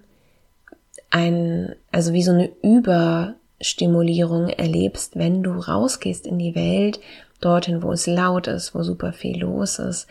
ein, 1.09 1.75
also 1.91 2.13
wie 2.13 2.23
so 2.23 2.31
eine 2.31 2.49
Über 2.61 3.33
Stimulierung 3.61 4.49
erlebst, 4.49 5.17
wenn 5.17 5.43
du 5.43 5.51
rausgehst 5.51 6.25
in 6.25 6.39
die 6.39 6.55
Welt, 6.55 6.99
dorthin, 7.41 7.83
wo 7.83 7.91
es 7.91 8.07
laut 8.07 8.47
ist, 8.47 8.75
wo 8.75 8.83
super 8.83 9.13
viel 9.13 9.39
los 9.39 9.79
ist. 9.79 10.07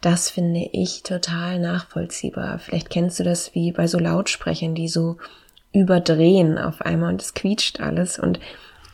Das 0.00 0.30
finde 0.30 0.68
ich 0.72 1.02
total 1.02 1.58
nachvollziehbar. 1.58 2.58
Vielleicht 2.58 2.90
kennst 2.90 3.18
du 3.18 3.24
das 3.24 3.54
wie 3.54 3.72
bei 3.72 3.86
so 3.86 3.98
Lautsprechern, 3.98 4.74
die 4.74 4.88
so 4.88 5.16
überdrehen 5.72 6.58
auf 6.58 6.82
einmal 6.82 7.12
und 7.12 7.22
es 7.22 7.34
quietscht 7.34 7.80
alles. 7.80 8.18
Und 8.18 8.38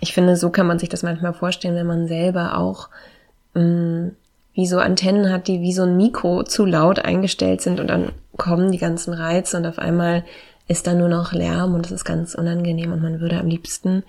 ich 0.01 0.15
finde, 0.15 0.37
so 0.37 0.51
kann 0.51 0.67
man 0.67 0.79
sich 0.79 0.89
das 0.89 1.03
manchmal 1.03 1.35
vorstellen, 1.35 1.75
wenn 1.75 1.87
man 1.87 2.09
selber 2.09 2.57
auch 2.57 2.89
mh, 3.55 3.63
mm, 3.63 4.17
wie 4.55 4.67
so 4.67 4.79
Antennen 4.79 5.31
hat, 5.33 5.47
die 5.47 5.61
wie 5.61 5.73
so 5.73 5.83
ein 5.83 5.97
Mikro 5.97 6.43
zu 6.43 6.65
laut 6.67 6.99
eingestellt 6.99 7.61
sind 7.61 7.81
und 7.81 7.87
dann 7.87 8.13
kommen 8.37 8.73
die 8.73 8.79
ganzen 8.79 9.15
Reize 9.15 9.57
und 9.57 9.67
auf 9.67 9.79
einmal 9.79 10.25
ist 10.71 10.87
dann 10.87 10.99
nur 10.99 11.09
noch 11.09 11.33
Lärm 11.33 11.75
und 11.75 11.87
es 11.87 11.91
ist 11.91 12.05
ganz 12.05 12.37
unangenehm 12.37 12.93
und 12.93 13.03
man 13.03 13.19
würde 13.19 13.41
am 13.41 13.49
liebsten 13.49 14.05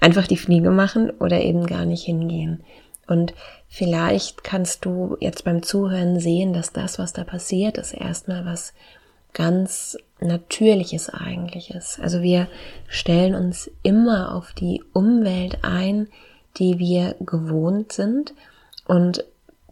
einfach 0.00 0.26
die 0.26 0.36
Fliege 0.36 0.72
machen 0.72 1.10
oder 1.10 1.40
eben 1.40 1.64
gar 1.64 1.84
nicht 1.84 2.02
hingehen. 2.02 2.64
Und 3.06 3.34
vielleicht 3.68 4.42
kannst 4.42 4.84
du 4.84 5.16
jetzt 5.20 5.44
beim 5.44 5.62
Zuhören 5.62 6.18
sehen, 6.18 6.54
dass 6.54 6.72
das, 6.72 6.98
was 6.98 7.12
da 7.12 7.22
passiert, 7.22 7.78
ist 7.78 7.92
erstmal 7.92 8.44
was 8.44 8.74
ganz 9.32 9.96
Natürliches 10.18 11.08
eigentlich 11.08 11.70
ist. 11.70 12.00
Also 12.00 12.20
wir 12.20 12.48
stellen 12.88 13.36
uns 13.36 13.70
immer 13.84 14.34
auf 14.34 14.54
die 14.54 14.82
Umwelt 14.92 15.58
ein, 15.62 16.08
die 16.58 16.80
wir 16.80 17.14
gewohnt 17.20 17.92
sind 17.92 18.34
und 18.88 19.24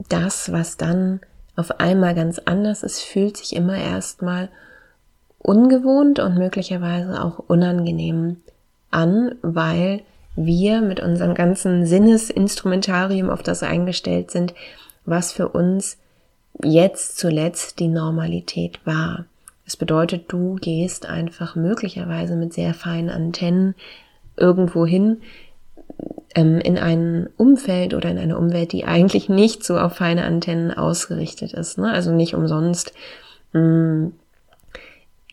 das, 0.08 0.52
was 0.52 0.76
dann 0.76 1.18
auf 1.56 1.80
einmal 1.80 2.14
ganz 2.14 2.38
anders 2.38 2.84
ist, 2.84 3.00
fühlt 3.00 3.37
sich 3.37 3.56
immer 3.56 3.76
erstmal 3.76 4.49
ungewohnt 5.40 6.20
und 6.20 6.37
möglicherweise 6.37 7.25
auch 7.25 7.38
unangenehm 7.38 8.37
an, 8.90 9.35
weil 9.42 10.02
wir 10.37 10.80
mit 10.80 11.00
unserem 11.00 11.35
ganzen 11.35 11.87
Sinnesinstrumentarium 11.87 13.30
auf 13.30 13.42
das 13.42 13.62
eingestellt 13.62 14.30
sind, 14.30 14.54
was 15.04 15.32
für 15.32 15.49
uns 15.49 15.99
jetzt 16.62 17.18
zuletzt 17.18 17.80
die 17.80 17.88
Normalität 17.88 18.85
war. 18.85 19.25
Das 19.64 19.76
bedeutet, 19.76 20.25
du 20.28 20.56
gehst 20.56 21.06
einfach 21.06 21.56
möglicherweise 21.56 22.37
mit 22.37 22.52
sehr 22.52 22.75
feinen 22.75 23.11
Antennen 23.11 23.75
irgendwo 24.37 24.87
hin 24.87 25.18
ähm, 26.35 26.59
in 26.59 26.78
ein 26.78 27.28
Umfeld 27.37 27.94
oder 27.94 28.11
in 28.11 28.18
eine 28.18 28.38
Umwelt, 28.38 28.73
die 28.73 28.85
eigentlich 28.85 29.28
nicht 29.28 29.64
so 29.64 29.78
auf 29.78 29.94
feine 29.94 30.25
Antennen 30.25 30.73
ausgerichtet 30.73 31.52
ist. 31.52 31.78
Ne? 31.78 31.90
Also 31.90 32.12
nicht 32.12 32.35
umsonst 32.35 32.92
mh, 33.52 33.61
mm, 33.61 34.12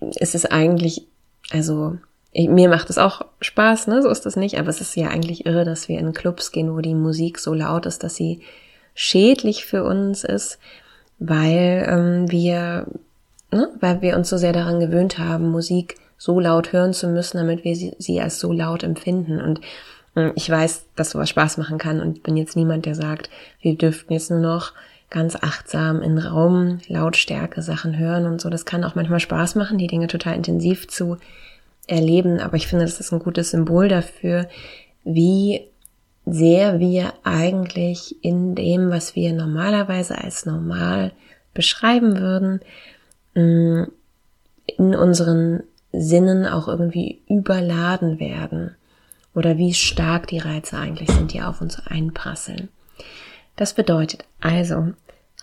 ist 0.01 0.35
es 0.35 0.45
eigentlich, 0.45 1.07
also 1.51 1.97
ich, 2.31 2.49
mir 2.49 2.69
macht 2.69 2.89
es 2.89 2.97
auch 2.97 3.21
Spaß, 3.41 3.87
ne? 3.87 4.01
so 4.01 4.09
ist 4.09 4.25
das 4.25 4.35
nicht, 4.35 4.59
aber 4.59 4.69
es 4.69 4.81
ist 4.81 4.95
ja 4.95 5.09
eigentlich 5.09 5.45
irre, 5.45 5.65
dass 5.65 5.87
wir 5.87 5.99
in 5.99 6.13
Clubs 6.13 6.51
gehen, 6.51 6.73
wo 6.75 6.81
die 6.81 6.93
Musik 6.93 7.39
so 7.39 7.53
laut 7.53 7.85
ist, 7.85 8.03
dass 8.03 8.15
sie 8.15 8.41
schädlich 8.93 9.65
für 9.65 9.83
uns 9.83 10.23
ist, 10.23 10.59
weil 11.19 11.85
ähm, 11.89 12.31
wir 12.31 12.87
ne, 13.51 13.69
weil 13.79 14.01
wir 14.01 14.15
uns 14.15 14.29
so 14.29 14.37
sehr 14.37 14.53
daran 14.53 14.79
gewöhnt 14.79 15.17
haben, 15.17 15.49
Musik 15.49 15.95
so 16.17 16.39
laut 16.39 16.73
hören 16.73 16.93
zu 16.93 17.07
müssen, 17.07 17.37
damit 17.37 17.63
wir 17.63 17.75
sie, 17.75 17.93
sie 17.99 18.19
als 18.21 18.39
so 18.39 18.51
laut 18.51 18.83
empfinden. 18.83 19.39
Und 19.39 19.61
äh, 20.15 20.31
ich 20.35 20.49
weiß, 20.49 20.85
dass 20.95 21.11
sowas 21.11 21.29
Spaß 21.29 21.57
machen 21.57 21.77
kann 21.77 22.01
und 22.01 22.23
bin 22.23 22.37
jetzt 22.37 22.55
niemand, 22.55 22.85
der 22.85 22.95
sagt, 22.95 23.29
wir 23.61 23.77
dürften 23.77 24.13
jetzt 24.13 24.31
nur 24.31 24.39
noch 24.39 24.73
ganz 25.09 25.35
achtsam 25.35 26.01
in 26.01 26.17
Raum 26.17 26.79
Lautstärke 26.87 27.61
Sachen 27.61 27.97
hören 27.97 28.25
und 28.25 28.41
so. 28.41 28.49
Das 28.49 28.65
kann 28.65 28.83
auch 28.83 28.95
manchmal 28.95 29.19
Spaß 29.19 29.55
machen, 29.55 29.77
die 29.77 29.87
Dinge 29.87 30.07
total 30.07 30.35
intensiv 30.35 30.87
zu 30.87 31.17
erleben. 31.87 32.39
Aber 32.39 32.57
ich 32.57 32.67
finde, 32.67 32.85
das 32.85 32.99
ist 32.99 33.13
ein 33.13 33.19
gutes 33.19 33.51
Symbol 33.51 33.87
dafür, 33.87 34.47
wie 35.03 35.61
sehr 36.25 36.79
wir 36.79 37.13
eigentlich 37.23 38.21
in 38.21 38.53
dem, 38.53 38.89
was 38.89 39.15
wir 39.15 39.31
normalerweise 39.31 40.17
als 40.21 40.45
normal 40.45 41.13
beschreiben 41.53 42.19
würden, 42.19 42.59
in 43.33 43.87
unseren 44.77 45.63
Sinnen 45.93 46.45
auch 46.45 46.67
irgendwie 46.67 47.21
überladen 47.29 48.19
werden 48.19 48.75
oder 49.33 49.57
wie 49.57 49.73
stark 49.73 50.27
die 50.27 50.39
Reize 50.39 50.77
eigentlich 50.77 51.09
sind, 51.09 51.31
die 51.31 51.41
auf 51.41 51.61
uns 51.61 51.79
einprasseln. 51.87 52.67
Das 53.57 53.73
bedeutet 53.73 54.23
also, 54.39 54.93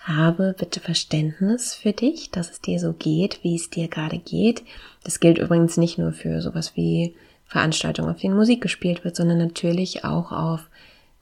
habe 0.04 0.54
bitte 0.58 0.80
Verständnis 0.80 1.74
für 1.74 1.92
dich, 1.92 2.30
dass 2.30 2.50
es 2.50 2.60
dir 2.60 2.78
so 2.78 2.92
geht, 2.92 3.40
wie 3.42 3.56
es 3.56 3.70
dir 3.70 3.88
gerade 3.88 4.18
geht. 4.18 4.62
Das 5.02 5.18
gilt 5.20 5.38
übrigens 5.38 5.76
nicht 5.76 5.98
nur 5.98 6.12
für 6.12 6.40
sowas 6.40 6.76
wie 6.76 7.14
Veranstaltungen, 7.46 8.10
auf 8.10 8.20
denen 8.20 8.36
Musik 8.36 8.60
gespielt 8.60 9.04
wird, 9.04 9.16
sondern 9.16 9.38
natürlich 9.38 10.04
auch 10.04 10.30
auf 10.30 10.68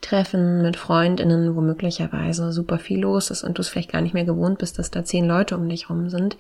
Treffen 0.01 0.63
mit 0.63 0.77
Freundinnen, 0.77 1.55
wo 1.55 1.61
möglicherweise 1.61 2.53
super 2.53 2.79
viel 2.79 3.01
los 3.01 3.31
ist 3.31 3.45
und 3.45 3.57
du 3.57 3.63
es 3.63 3.69
vielleicht 3.69 3.93
gar 3.93 4.01
nicht 4.01 4.15
mehr 4.15 4.25
gewohnt 4.25 4.59
bist, 4.59 4.79
dass 4.79 4.91
da 4.91 5.05
zehn 5.05 5.27
Leute 5.27 5.57
um 5.57 5.69
dich 5.69 5.89
rum 5.89 6.11
sind. 6.11 6.37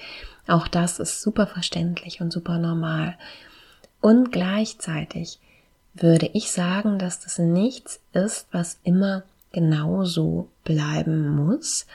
Auch 0.49 0.68
das 0.68 0.99
ist 0.99 1.23
super 1.23 1.47
verständlich 1.47 2.21
und 2.21 2.32
super 2.32 2.59
normal. 2.59 3.16
Und 4.00 4.32
gleichzeitig 4.32 5.38
würde 5.94 6.28
ich 6.32 6.50
sagen, 6.50 6.99
dass 6.99 7.21
das 7.21 7.38
nichts 7.38 8.00
ist, 8.12 8.49
was 8.50 8.80
immer 8.82 9.23
genauso 9.52 10.49
bleiben 10.64 11.28
muss, 11.28 11.87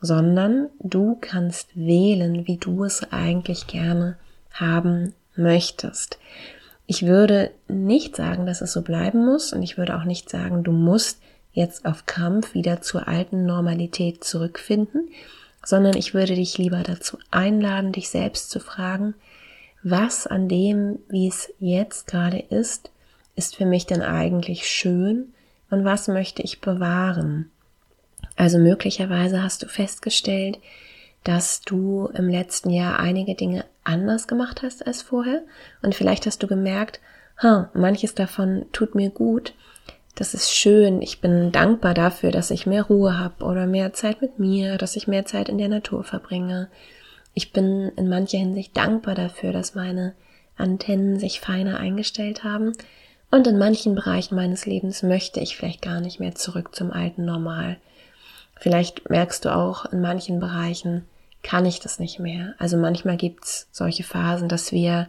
sondern 0.00 0.68
du 0.80 1.16
kannst 1.20 1.68
wählen, 1.74 2.46
wie 2.46 2.58
du 2.58 2.84
es 2.84 3.12
eigentlich 3.12 3.66
gerne 3.66 4.16
haben 4.52 5.14
möchtest. 5.34 6.18
Ich 6.86 7.04
würde 7.04 7.50
nicht 7.68 8.16
sagen, 8.16 8.46
dass 8.46 8.60
es 8.60 8.72
so 8.72 8.82
bleiben 8.82 9.24
muss 9.24 9.52
und 9.52 9.62
ich 9.62 9.76
würde 9.76 9.96
auch 9.96 10.04
nicht 10.04 10.30
sagen, 10.30 10.62
du 10.62 10.72
musst 10.72 11.18
jetzt 11.52 11.86
auf 11.86 12.06
Krampf 12.06 12.54
wieder 12.54 12.82
zur 12.82 13.08
alten 13.08 13.46
Normalität 13.46 14.22
zurückfinden, 14.22 15.08
sondern 15.64 15.96
ich 15.96 16.14
würde 16.14 16.34
dich 16.34 16.58
lieber 16.58 16.82
dazu 16.82 17.18
einladen, 17.30 17.92
dich 17.92 18.08
selbst 18.08 18.50
zu 18.50 18.60
fragen, 18.60 19.14
was 19.82 20.26
an 20.26 20.48
dem, 20.48 20.98
wie 21.08 21.28
es 21.28 21.52
jetzt 21.58 22.06
gerade 22.06 22.38
ist, 22.38 22.90
ist 23.34 23.56
für 23.56 23.66
mich 23.66 23.86
denn 23.86 24.02
eigentlich 24.02 24.68
schön 24.68 25.32
und 25.70 25.84
was 25.84 26.08
möchte 26.08 26.42
ich 26.42 26.60
bewahren? 26.60 27.50
Also 28.36 28.58
möglicherweise 28.58 29.42
hast 29.42 29.62
du 29.62 29.68
festgestellt, 29.68 30.58
dass 31.24 31.60
du 31.62 32.08
im 32.14 32.28
letzten 32.28 32.70
Jahr 32.70 33.00
einige 33.00 33.34
Dinge 33.34 33.64
anders 33.82 34.28
gemacht 34.28 34.62
hast 34.62 34.86
als 34.86 35.02
vorher 35.02 35.42
und 35.82 35.94
vielleicht 35.94 36.26
hast 36.26 36.42
du 36.42 36.46
gemerkt, 36.46 37.00
ha, 37.42 37.70
manches 37.74 38.14
davon 38.14 38.66
tut 38.72 38.94
mir 38.94 39.10
gut, 39.10 39.54
das 40.14 40.34
ist 40.34 40.50
schön, 40.50 41.02
ich 41.02 41.20
bin 41.20 41.52
dankbar 41.52 41.94
dafür, 41.94 42.30
dass 42.30 42.50
ich 42.50 42.66
mehr 42.66 42.84
Ruhe 42.84 43.18
habe 43.18 43.44
oder 43.44 43.66
mehr 43.66 43.92
Zeit 43.92 44.22
mit 44.22 44.38
mir, 44.38 44.78
dass 44.78 44.96
ich 44.96 45.08
mehr 45.08 45.26
Zeit 45.26 45.48
in 45.48 45.58
der 45.58 45.68
Natur 45.68 46.04
verbringe. 46.04 46.68
Ich 47.34 47.52
bin 47.52 47.92
in 47.96 48.08
mancher 48.08 48.38
Hinsicht 48.38 48.74
dankbar 48.76 49.14
dafür, 49.14 49.52
dass 49.52 49.74
meine 49.74 50.14
Antennen 50.56 51.18
sich 51.18 51.40
feiner 51.40 51.78
eingestellt 51.78 52.44
haben 52.44 52.72
und 53.30 53.46
in 53.46 53.58
manchen 53.58 53.94
Bereichen 53.94 54.34
meines 54.34 54.66
Lebens 54.66 55.02
möchte 55.02 55.40
ich 55.40 55.56
vielleicht 55.56 55.82
gar 55.82 56.00
nicht 56.00 56.20
mehr 56.20 56.34
zurück 56.34 56.74
zum 56.74 56.92
alten 56.92 57.24
Normal. 57.24 57.76
Vielleicht 58.58 59.10
merkst 59.10 59.44
du 59.44 59.54
auch 59.54 59.86
in 59.86 60.00
manchen 60.00 60.40
Bereichen, 60.40 61.04
kann 61.42 61.66
ich 61.66 61.80
das 61.80 61.98
nicht 61.98 62.18
mehr. 62.18 62.54
Also 62.58 62.76
manchmal 62.76 63.16
gibt's 63.16 63.68
solche 63.70 64.04
Phasen, 64.04 64.48
dass 64.48 64.72
wir 64.72 65.08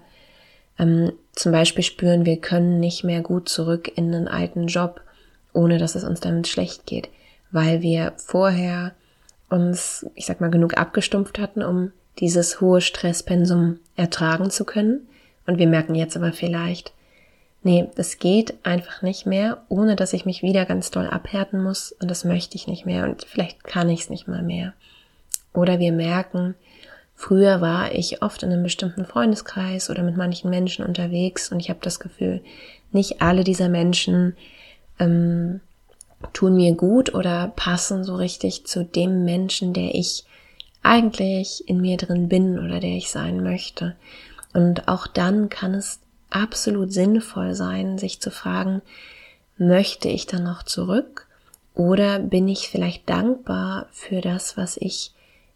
ähm, 0.77 1.13
zum 1.33 1.51
Beispiel 1.51 1.83
spüren, 1.83 2.25
wir 2.25 2.37
können 2.37 2.79
nicht 2.79 3.03
mehr 3.03 3.21
gut 3.21 3.49
zurück 3.49 3.91
in 3.95 4.13
einen 4.13 4.27
alten 4.27 4.67
Job, 4.67 5.01
ohne 5.53 5.77
dass 5.77 5.95
es 5.95 6.03
uns 6.03 6.19
damit 6.19 6.47
schlecht 6.47 6.85
geht, 6.85 7.09
weil 7.51 7.81
wir 7.81 8.13
vorher 8.17 8.93
uns, 9.49 10.05
ich 10.15 10.25
sag 10.25 10.41
mal, 10.41 10.51
genug 10.51 10.77
abgestumpft 10.77 11.39
hatten, 11.39 11.63
um 11.63 11.91
dieses 12.19 12.61
hohe 12.61 12.81
Stresspensum 12.81 13.79
ertragen 13.95 14.49
zu 14.49 14.65
können. 14.65 15.07
Und 15.45 15.57
wir 15.59 15.67
merken 15.67 15.95
jetzt 15.95 16.17
aber 16.17 16.33
vielleicht, 16.33 16.93
nee, 17.67 17.89
das 17.95 18.17
geht 18.17 18.65
einfach 18.65 19.01
nicht 19.01 19.25
mehr, 19.25 19.61
ohne 19.67 19.97
dass 19.97 20.13
ich 20.13 20.25
mich 20.25 20.41
wieder 20.41 20.65
ganz 20.65 20.89
doll 20.89 21.05
abhärten 21.05 21.61
muss 21.61 21.91
und 21.91 22.09
das 22.09 22.23
möchte 22.23 22.55
ich 22.55 22.65
nicht 22.65 22.85
mehr 22.85 23.03
und 23.03 23.25
vielleicht 23.25 23.61
kann 23.65 23.89
ich 23.89 24.01
es 24.01 24.09
nicht 24.09 24.25
mal 24.25 24.41
mehr. 24.41 24.73
Oder 25.53 25.77
wir 25.77 25.91
merken, 25.91 26.55
früher 27.13 27.59
war 27.59 27.93
ich 27.93 28.21
oft 28.21 28.41
in 28.41 28.53
einem 28.53 28.63
bestimmten 28.63 29.05
Freundeskreis 29.05 29.89
oder 29.89 30.01
mit 30.01 30.15
manchen 30.15 30.49
Menschen 30.49 30.85
unterwegs 30.85 31.51
und 31.51 31.59
ich 31.59 31.69
habe 31.69 31.79
das 31.81 31.99
Gefühl, 31.99 32.41
nicht 32.93 33.21
alle 33.21 33.43
dieser 33.43 33.67
Menschen 33.67 34.37
ähm, 34.97 35.59
tun 36.31 36.55
mir 36.55 36.73
gut 36.73 37.13
oder 37.13 37.51
passen 37.53 38.05
so 38.05 38.15
richtig 38.15 38.65
zu 38.65 38.85
dem 38.85 39.25
Menschen, 39.25 39.73
der 39.73 39.93
ich 39.93 40.23
eigentlich 40.83 41.67
in 41.67 41.81
mir 41.81 41.97
drin 41.97 42.29
bin 42.29 42.59
oder 42.59 42.79
der 42.79 42.95
ich 42.95 43.09
sein 43.09 43.43
möchte. 43.43 43.97
Und 44.53 44.87
auch 44.87 45.05
dann 45.05 45.49
kann 45.49 45.73
es 45.73 45.99
absolut 46.29 46.91
sinnvoll 46.91 47.55
sein, 47.55 47.97
sich 47.97 48.19
zu 48.19 48.31
fragen, 48.31 48.81
möchte 49.57 50.07
ich 50.07 50.27
dann 50.27 50.43
noch 50.43 50.63
zurück 50.63 51.27
oder 51.73 52.19
bin 52.19 52.47
ich 52.47 52.69
vielleicht 52.69 53.09
dankbar 53.09 53.87
für 53.91 54.21
das, 54.21 54.57
was 54.57 54.77
ich 54.77 55.11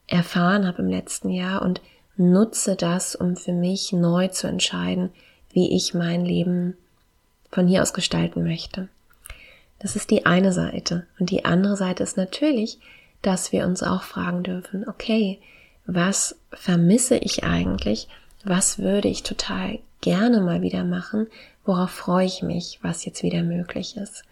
erfahren 0.07 0.67
habe 0.67 0.81
im 0.81 0.89
letzten 0.89 1.29
Jahr 1.29 1.61
und 1.61 1.81
nutze 2.17 2.75
das, 2.75 3.15
um 3.15 3.35
für 3.35 3.53
mich 3.53 3.93
neu 3.93 4.27
zu 4.27 4.47
entscheiden, 4.47 5.09
wie 5.51 5.75
ich 5.75 5.93
mein 5.93 6.25
Leben 6.25 6.77
von 7.51 7.67
hier 7.67 7.81
aus 7.81 7.93
gestalten 7.93 8.43
möchte. 8.43 8.87
Das 9.79 9.95
ist 9.95 10.11
die 10.11 10.25
eine 10.25 10.53
Seite. 10.53 11.07
Und 11.19 11.31
die 11.31 11.45
andere 11.45 11.75
Seite 11.75 12.03
ist 12.03 12.17
natürlich, 12.17 12.79
dass 13.21 13.51
wir 13.51 13.65
uns 13.65 13.83
auch 13.83 14.03
fragen 14.03 14.43
dürfen, 14.43 14.87
okay, 14.87 15.39
was 15.85 16.35
vermisse 16.51 17.17
ich 17.17 17.43
eigentlich? 17.43 18.07
Was 18.43 18.79
würde 18.79 19.07
ich 19.07 19.23
total 19.23 19.79
gerne 20.01 20.41
mal 20.41 20.62
wieder 20.62 20.84
machen? 20.84 21.27
Worauf 21.65 21.91
freue 21.91 22.25
ich 22.25 22.41
mich, 22.41 22.79
was 22.81 23.05
jetzt 23.05 23.24
wieder 23.24 23.43
möglich 23.43 23.98
ist? 23.98 24.24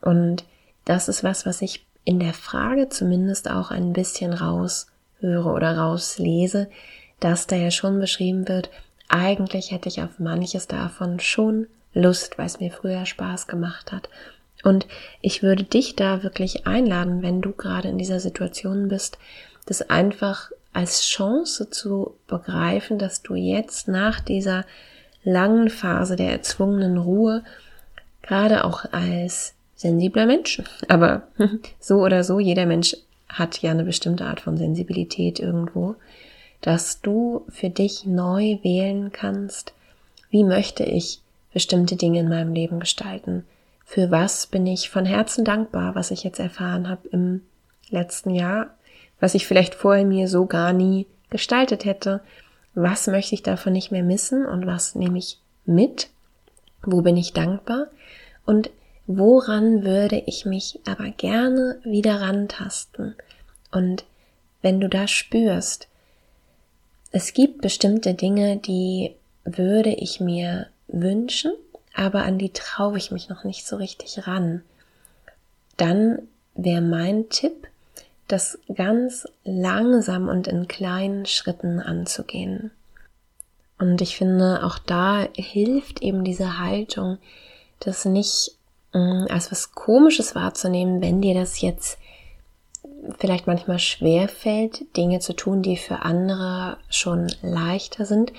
Und 0.00 0.44
das 0.84 1.08
ist 1.08 1.24
was, 1.24 1.46
was 1.46 1.62
ich 1.62 1.84
in 2.04 2.20
der 2.20 2.34
Frage 2.34 2.88
zumindest 2.88 3.50
auch 3.50 3.70
ein 3.70 3.92
bisschen 3.92 4.32
raus 4.32 4.86
höre 5.18 5.46
oder 5.46 5.76
rauslese, 5.76 6.68
dass 7.18 7.46
da 7.46 7.56
ja 7.56 7.70
schon 7.70 7.98
beschrieben 7.98 8.46
wird, 8.48 8.70
eigentlich 9.08 9.72
hätte 9.72 9.88
ich 9.88 10.02
auf 10.02 10.18
manches 10.18 10.66
davon 10.66 11.20
schon 11.20 11.66
Lust, 11.94 12.38
weil 12.38 12.46
es 12.46 12.60
mir 12.60 12.70
früher 12.70 13.06
Spaß 13.06 13.46
gemacht 13.46 13.92
hat. 13.92 14.08
Und 14.64 14.86
ich 15.20 15.42
würde 15.42 15.64
dich 15.64 15.96
da 15.96 16.22
wirklich 16.22 16.66
einladen, 16.66 17.22
wenn 17.22 17.40
du 17.40 17.52
gerade 17.52 17.88
in 17.88 17.98
dieser 17.98 18.20
Situation 18.20 18.88
bist, 18.88 19.18
das 19.66 19.88
einfach 19.88 20.50
als 20.72 21.02
Chance 21.02 21.70
zu 21.70 22.14
begreifen, 22.26 22.98
dass 22.98 23.22
du 23.22 23.34
jetzt 23.34 23.88
nach 23.88 24.20
dieser 24.20 24.64
langen 25.26 25.68
Phase 25.68 26.16
der 26.16 26.30
erzwungenen 26.30 26.96
Ruhe, 26.96 27.42
gerade 28.22 28.64
auch 28.64 28.84
als 28.92 29.54
sensibler 29.74 30.24
Mensch, 30.24 30.62
aber 30.88 31.28
so 31.80 31.96
oder 31.96 32.24
so, 32.24 32.40
jeder 32.40 32.64
Mensch 32.64 32.96
hat 33.28 33.60
ja 33.60 33.72
eine 33.72 33.84
bestimmte 33.84 34.24
Art 34.24 34.40
von 34.40 34.56
Sensibilität 34.56 35.40
irgendwo, 35.40 35.96
dass 36.62 37.02
du 37.02 37.44
für 37.48 37.68
dich 37.68 38.06
neu 38.06 38.58
wählen 38.62 39.12
kannst, 39.12 39.74
wie 40.30 40.44
möchte 40.44 40.84
ich 40.84 41.20
bestimmte 41.52 41.96
Dinge 41.96 42.20
in 42.20 42.28
meinem 42.28 42.54
Leben 42.54 42.80
gestalten, 42.80 43.44
für 43.84 44.10
was 44.10 44.46
bin 44.46 44.66
ich 44.66 44.90
von 44.90 45.04
Herzen 45.04 45.44
dankbar, 45.44 45.94
was 45.94 46.10
ich 46.10 46.24
jetzt 46.24 46.40
erfahren 46.40 46.88
habe 46.88 47.08
im 47.08 47.42
letzten 47.88 48.30
Jahr, 48.30 48.74
was 49.20 49.34
ich 49.34 49.46
vielleicht 49.46 49.74
vorher 49.74 50.04
mir 50.04 50.28
so 50.28 50.46
gar 50.46 50.72
nie 50.72 51.06
gestaltet 51.30 51.84
hätte, 51.84 52.20
was 52.76 53.06
möchte 53.06 53.34
ich 53.34 53.42
davon 53.42 53.72
nicht 53.72 53.90
mehr 53.90 54.02
missen 54.02 54.44
und 54.44 54.66
was 54.66 54.94
nehme 54.94 55.18
ich 55.18 55.40
mit, 55.64 56.10
wo 56.82 57.00
bin 57.00 57.16
ich 57.16 57.32
dankbar? 57.32 57.88
Und 58.44 58.70
woran 59.06 59.82
würde 59.82 60.22
ich 60.26 60.44
mich 60.44 60.78
aber 60.86 61.08
gerne 61.08 61.80
wieder 61.84 62.20
rantasten. 62.20 63.16
Und 63.72 64.04
wenn 64.60 64.78
du 64.78 64.90
da 64.90 65.08
spürst, 65.08 65.88
es 67.12 67.32
gibt 67.32 67.62
bestimmte 67.62 68.12
Dinge, 68.12 68.58
die 68.58 69.16
würde 69.44 69.94
ich 69.94 70.20
mir 70.20 70.66
wünschen, 70.86 71.52
aber 71.94 72.24
an 72.24 72.36
die 72.36 72.52
traue 72.52 72.98
ich 72.98 73.10
mich 73.10 73.30
noch 73.30 73.44
nicht 73.44 73.66
so 73.66 73.76
richtig 73.76 74.26
ran, 74.26 74.62
dann 75.78 76.28
wäre 76.54 76.82
mein 76.82 77.30
Tipp, 77.30 77.68
das 78.28 78.58
ganz 78.74 79.26
langsam 79.44 80.28
und 80.28 80.48
in 80.48 80.68
kleinen 80.68 81.26
Schritten 81.26 81.80
anzugehen. 81.80 82.70
Und 83.78 84.00
ich 84.00 84.16
finde, 84.16 84.64
auch 84.64 84.78
da 84.78 85.26
hilft 85.34 86.02
eben 86.02 86.24
diese 86.24 86.58
Haltung, 86.58 87.18
das 87.80 88.04
nicht 88.04 88.52
mh, 88.92 89.24
mm, 89.24 89.26
als 89.30 89.52
was 89.52 89.72
Komisches 89.72 90.34
wahrzunehmen, 90.34 91.02
wenn 91.02 91.20
dir 91.20 91.34
das 91.34 91.60
jetzt 91.60 91.98
vielleicht 93.18 93.46
manchmal 93.46 93.78
schwer 93.78 94.28
fällt, 94.28 94.96
Dinge 94.96 95.20
zu 95.20 95.34
tun, 95.34 95.62
die 95.62 95.76
für 95.76 96.02
andere 96.02 96.78
schon 96.88 97.28
leichter 97.42 98.06
sind, 98.06 98.32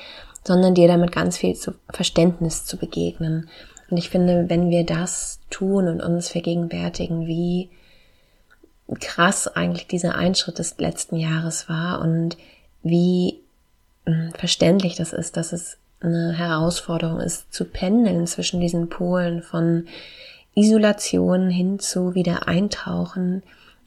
sondern 0.43 0.73
dir 0.73 0.87
damit 0.87 1.11
ganz 1.11 1.37
viel 1.37 1.55
zu 1.55 1.73
Verständnis 1.89 2.65
zu 2.65 2.77
begegnen. 2.77 3.49
Und 3.89 3.97
ich 3.97 4.09
finde, 4.09 4.49
wenn 4.49 4.69
wir 4.69 4.85
das 4.85 5.39
tun 5.49 5.87
und 5.87 6.01
uns 6.01 6.29
vergegenwärtigen, 6.29 7.27
wie 7.27 7.69
krass 8.99 9.47
eigentlich 9.47 9.87
dieser 9.87 10.15
Einschritt 10.15 10.59
des 10.59 10.77
letzten 10.77 11.17
Jahres 11.17 11.67
war 11.69 12.01
und 12.01 12.37
wie 12.83 13.39
hm, 14.05 14.31
verständlich 14.33 14.95
das 14.95 15.13
ist, 15.13 15.37
dass 15.37 15.51
es 15.53 15.77
eine 15.99 16.33
Herausforderung 16.33 17.19
ist, 17.19 17.53
zu 17.53 17.65
pendeln 17.65 18.27
zwischen 18.27 18.61
diesen 18.61 18.89
Polen 18.89 19.41
von 19.41 19.87
Isolation 20.55 21.49
hin 21.49 21.79
zu 21.79 22.15
wieder 22.15 22.47
eintauchen 22.47 23.43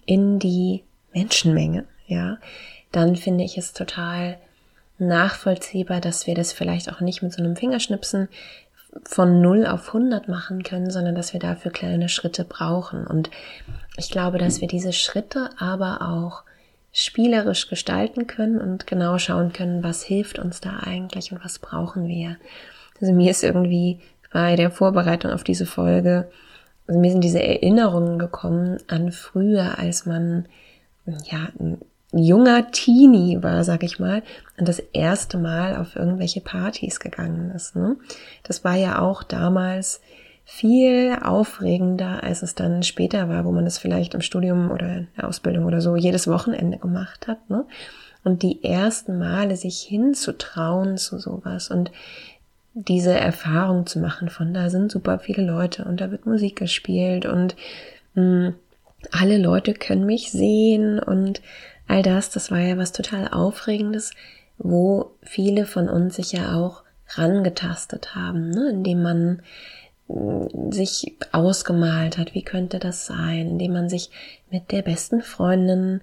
in 0.07 0.38
die 0.38 0.85
Menschenmenge, 1.12 1.85
ja, 2.07 2.38
dann 2.92 3.16
finde 3.16 3.45
ich 3.45 3.59
es 3.59 3.73
total 3.73 4.38
nachvollziehbar, 4.99 6.00
dass 6.00 6.26
wir 6.26 6.35
das 6.35 6.52
vielleicht 6.52 6.92
auch 6.92 7.00
nicht 7.00 7.23
mit 7.23 7.33
so 7.33 7.42
einem 7.42 7.57
Fingerschnipsen 7.57 8.28
von 9.04 9.40
0 9.40 9.66
auf 9.66 9.89
100 9.89 10.28
machen 10.28 10.63
können, 10.63 10.91
sondern 10.91 11.15
dass 11.15 11.32
wir 11.32 11.41
dafür 11.41 11.71
kleine 11.71 12.08
Schritte 12.08 12.45
brauchen. 12.45 13.06
Und 13.06 13.30
ich 14.00 14.10
glaube, 14.10 14.39
dass 14.39 14.60
wir 14.60 14.69
diese 14.69 14.93
Schritte 14.93 15.50
aber 15.58 16.00
auch 16.00 16.43
spielerisch 16.93 17.69
gestalten 17.69 18.26
können 18.26 18.58
und 18.58 18.86
genau 18.86 19.19
schauen 19.19 19.52
können, 19.52 19.84
was 19.84 20.02
hilft 20.02 20.39
uns 20.39 20.60
da 20.60 20.78
eigentlich 20.80 21.30
und 21.30 21.45
was 21.45 21.58
brauchen 21.58 22.08
wir. 22.08 22.36
Also 23.00 23.13
mir 23.13 23.30
ist 23.30 23.45
irgendwie 23.45 24.00
bei 24.32 24.56
der 24.56 24.71
Vorbereitung 24.71 25.30
auf 25.30 25.45
diese 25.45 25.67
Folge, 25.67 26.30
also 26.86 26.99
mir 26.99 27.13
sind 27.13 27.23
diese 27.23 27.43
Erinnerungen 27.43 28.19
gekommen 28.19 28.78
an 28.89 29.13
früher, 29.13 29.78
als 29.78 30.06
man 30.06 30.47
ja 31.30 31.49
junger 32.13 32.71
Teenie 32.73 33.43
war, 33.43 33.63
sag 33.65 33.82
ich 33.84 34.00
mal, 34.00 34.23
und 34.58 34.67
das 34.67 34.80
erste 34.80 35.39
Mal 35.39 35.76
auf 35.76 35.95
irgendwelche 35.95 36.41
Partys 36.41 37.00
gegangen 37.00 37.52
ist. 37.52 37.76
Ne? 37.76 37.97
Das 38.43 38.65
war 38.65 38.75
ja 38.76 38.99
auch 39.00 39.23
damals 39.23 40.00
viel 40.52 41.17
aufregender, 41.23 42.25
als 42.25 42.43
es 42.43 42.56
dann 42.56 42.82
später 42.82 43.28
war, 43.28 43.45
wo 43.45 43.52
man 43.52 43.67
es 43.67 43.78
vielleicht 43.78 44.15
im 44.15 44.21
Studium 44.21 44.73
oder 44.73 44.97
in 44.97 45.08
der 45.17 45.28
Ausbildung 45.28 45.65
oder 45.65 45.80
so 45.80 45.95
jedes 45.95 46.26
Wochenende 46.26 46.76
gemacht 46.76 47.28
hat. 47.28 47.49
Ne? 47.49 47.65
Und 48.25 48.43
die 48.43 48.65
ersten 48.65 49.17
Male 49.17 49.54
sich 49.56 49.80
hinzutrauen 49.80 50.99
zu 50.99 51.21
sowas 51.21 51.71
und 51.71 51.93
diese 52.75 53.13
Erfahrung 53.13 53.86
zu 53.86 54.00
machen 54.00 54.28
von 54.28 54.52
da 54.52 54.71
sind 54.71 54.91
super 54.91 55.21
viele 55.21 55.45
Leute 55.45 55.84
und 55.84 56.00
da 56.00 56.10
wird 56.10 56.26
Musik 56.26 56.56
gespielt 56.56 57.26
und 57.26 57.54
mh, 58.15 58.49
hm, 58.49 58.54
alle 59.13 59.39
Leute 59.39 59.73
können 59.73 60.04
mich 60.04 60.32
sehen 60.32 60.99
und 60.99 61.43
all 61.86 62.02
das, 62.02 62.28
das 62.28 62.50
war 62.50 62.58
ja 62.58 62.76
was 62.76 62.91
total 62.91 63.28
Aufregendes, 63.28 64.10
wo 64.58 65.13
viele 65.23 65.65
von 65.65 65.89
uns 65.89 66.17
sich 66.17 66.32
ja 66.32 66.56
auch 66.56 66.82
rangetastet 67.10 68.17
haben, 68.17 68.50
ne? 68.50 68.69
indem 68.71 69.02
man 69.02 69.43
sich 70.70 71.16
ausgemalt 71.32 72.18
hat, 72.18 72.34
wie 72.34 72.42
könnte 72.42 72.78
das 72.78 73.06
sein, 73.06 73.50
indem 73.50 73.73
man 73.73 73.88
sich 73.88 74.10
mit 74.50 74.73
der 74.73 74.82
besten 74.82 75.23
Freundin 75.23 76.00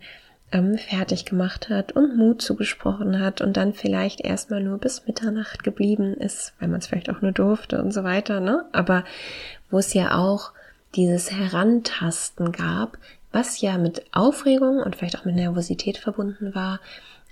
ähm, 0.52 0.78
fertig 0.78 1.26
gemacht 1.26 1.70
hat 1.70 1.92
und 1.92 2.18
Mut 2.18 2.42
zugesprochen 2.42 3.20
hat 3.20 3.42
und 3.42 3.58
dann 3.58 3.74
vielleicht 3.74 4.22
erstmal 4.22 4.64
nur 4.64 4.78
bis 4.78 5.06
Mitternacht 5.06 5.64
geblieben 5.64 6.14
ist, 6.14 6.54
weil 6.60 6.70
man 6.70 6.80
es 6.80 6.88
vielleicht 6.88 7.10
auch 7.10 7.22
nur 7.22 7.34
durfte 7.34 7.82
und 7.82 7.94
so 7.94 8.04
weiter, 8.04 8.40
ne? 8.40 8.66
Aber 8.72 9.04
wo 9.70 9.80
es 9.80 9.94
ja 9.94 10.18
auch 10.18 10.52
dieses 10.96 11.32
Herantasten 11.32 12.52
gab, 12.54 12.98
was 13.32 13.60
ja 13.60 13.78
mit 13.78 14.06
Aufregung 14.14 14.80
und 14.80 14.96
vielleicht 14.96 15.20
auch 15.20 15.26
mit 15.26 15.36
Nervosität 15.36 15.98
verbunden 15.98 16.56
war, 16.56 16.80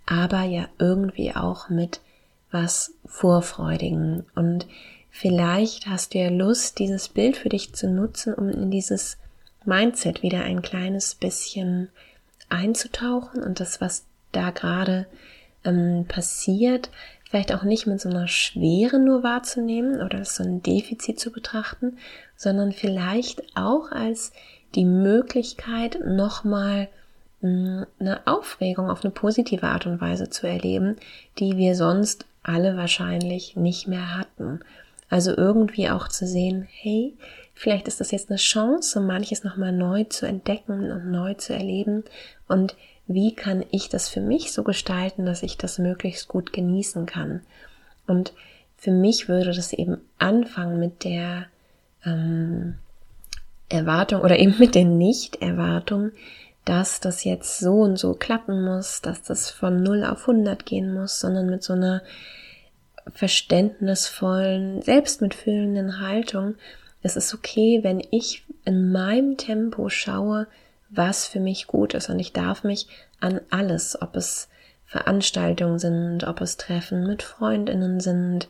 aber 0.05 0.41
ja 0.43 0.67
irgendwie 0.77 1.35
auch 1.35 1.69
mit 1.69 2.01
was 2.51 2.93
Vorfreudigen. 3.05 4.25
Und 4.35 4.67
vielleicht 5.15 5.87
hast 5.87 6.13
du 6.13 6.19
ja 6.19 6.29
Lust, 6.29 6.77
dieses 6.77 7.07
Bild 7.07 7.37
für 7.37 7.47
dich 7.47 7.73
zu 7.73 7.87
nutzen, 7.87 8.33
um 8.33 8.49
in 8.49 8.69
dieses 8.69 9.17
Mindset 9.63 10.23
wieder 10.23 10.41
ein 10.41 10.61
kleines 10.61 11.15
bisschen 11.15 11.89
einzutauchen 12.49 13.41
und 13.41 13.61
das, 13.61 13.79
was 13.79 14.05
da 14.33 14.51
gerade 14.51 15.07
ähm, 15.63 16.05
passiert, 16.07 16.89
vielleicht 17.29 17.53
auch 17.53 17.63
nicht 17.63 17.87
mit 17.87 18.01
so 18.01 18.09
einer 18.09 18.27
Schwere 18.27 18.99
nur 18.99 19.23
wahrzunehmen 19.23 20.01
oder 20.01 20.25
so 20.25 20.43
ein 20.43 20.61
Defizit 20.61 21.17
zu 21.17 21.31
betrachten, 21.31 21.97
sondern 22.35 22.73
vielleicht 22.73 23.41
auch 23.55 23.91
als 23.91 24.33
die 24.75 24.85
Möglichkeit, 24.85 25.97
nochmal 26.05 26.89
hm, 27.39 27.85
eine 27.99 28.27
Aufregung 28.27 28.89
auf 28.89 29.05
eine 29.05 29.11
positive 29.11 29.65
Art 29.65 29.85
und 29.85 30.01
Weise 30.01 30.29
zu 30.29 30.45
erleben, 30.45 30.97
die 31.39 31.55
wir 31.55 31.75
sonst 31.75 32.25
alle 32.43 32.75
wahrscheinlich 32.75 33.55
nicht 33.55 33.87
mehr 33.87 34.17
hatten. 34.17 34.59
Also 35.09 35.35
irgendwie 35.35 35.89
auch 35.89 36.07
zu 36.07 36.25
sehen, 36.25 36.67
hey, 36.69 37.13
vielleicht 37.53 37.87
ist 37.87 37.99
das 37.99 38.11
jetzt 38.11 38.29
eine 38.29 38.37
Chance, 38.37 38.99
manches 38.99 39.43
nochmal 39.43 39.71
neu 39.71 40.03
zu 40.05 40.25
entdecken 40.25 40.91
und 40.91 41.11
neu 41.11 41.35
zu 41.35 41.53
erleben. 41.53 42.03
Und 42.47 42.75
wie 43.07 43.33
kann 43.35 43.63
ich 43.71 43.89
das 43.89 44.09
für 44.09 44.21
mich 44.21 44.51
so 44.51 44.63
gestalten, 44.63 45.25
dass 45.25 45.43
ich 45.43 45.57
das 45.57 45.77
möglichst 45.77 46.27
gut 46.27 46.53
genießen 46.53 47.05
kann? 47.05 47.41
Und 48.07 48.33
für 48.77 48.91
mich 48.91 49.29
würde 49.29 49.53
das 49.53 49.73
eben 49.73 49.97
anfangen 50.17 50.79
mit 50.79 51.03
der 51.03 51.45
ähm, 52.03 52.75
Erwartung 53.69 54.21
oder 54.21 54.37
eben 54.37 54.57
mit 54.59 54.75
der 54.75 54.85
Nicht-Erwartung, 54.85 56.11
dass 56.65 56.99
das 56.99 57.23
jetzt 57.23 57.59
so 57.59 57.81
und 57.81 57.97
so 57.97 58.15
klappen 58.15 58.63
muss, 58.63 59.01
dass 59.01 59.21
das 59.21 59.51
von 59.51 59.81
0 59.81 60.03
auf 60.03 60.21
100 60.21 60.65
gehen 60.65 60.93
muss, 60.93 61.19
sondern 61.19 61.47
mit 61.47 61.63
so 61.63 61.73
einer 61.73 62.01
verständnisvollen, 63.13 64.81
selbstmitfühlenden 64.81 65.99
Haltung. 65.99 66.55
Es 67.01 67.15
ist 67.15 67.33
okay, 67.33 67.79
wenn 67.83 68.01
ich 68.11 68.43
in 68.65 68.91
meinem 68.91 69.37
Tempo 69.37 69.89
schaue, 69.89 70.47
was 70.89 71.27
für 71.27 71.39
mich 71.39 71.67
gut 71.67 71.93
ist 71.93 72.09
und 72.09 72.19
ich 72.19 72.33
darf 72.33 72.63
mich 72.63 72.87
an 73.19 73.41
alles, 73.49 74.01
ob 74.01 74.15
es 74.15 74.49
Veranstaltungen 74.85 75.79
sind, 75.79 76.23
ob 76.25 76.41
es 76.41 76.57
Treffen 76.57 77.07
mit 77.07 77.23
Freundinnen 77.23 77.99
sind, 77.99 78.47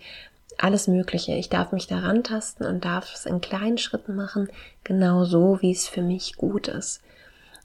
alles 0.58 0.88
Mögliche. 0.88 1.34
Ich 1.34 1.50
darf 1.50 1.72
mich 1.72 1.88
daran 1.88 2.24
tasten 2.24 2.66
und 2.66 2.86
darf 2.86 3.14
es 3.14 3.26
in 3.26 3.42
kleinen 3.42 3.78
Schritten 3.78 4.16
machen, 4.16 4.50
genau 4.84 5.26
so, 5.26 5.62
wie 5.62 5.72
es 5.72 5.88
für 5.88 6.02
mich 6.02 6.36
gut 6.36 6.68
ist. 6.68 7.02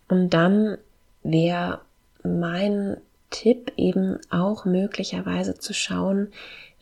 Und 0.08 0.30
dann 0.30 0.78
wäre 1.22 1.80
mein 2.22 2.96
Tipp 3.30 3.72
eben 3.76 4.18
auch 4.30 4.64
möglicherweise 4.64 5.54
zu 5.54 5.72
schauen, 5.72 6.32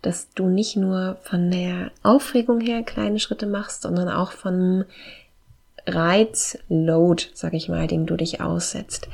dass 0.02 0.30
du 0.34 0.46
nicht 0.46 0.76
nur 0.76 1.18
von 1.22 1.50
der 1.50 1.90
Aufregung 2.02 2.60
her 2.60 2.82
kleine 2.82 3.18
Schritte 3.18 3.46
machst, 3.46 3.82
sondern 3.82 4.08
auch 4.08 4.32
von 4.32 4.84
Reizload, 5.86 7.24
sag 7.34 7.54
ich 7.54 7.68
mal, 7.68 7.86
dem 7.86 8.06
du 8.06 8.16
dich 8.16 8.40
aussetzt. 8.40 9.08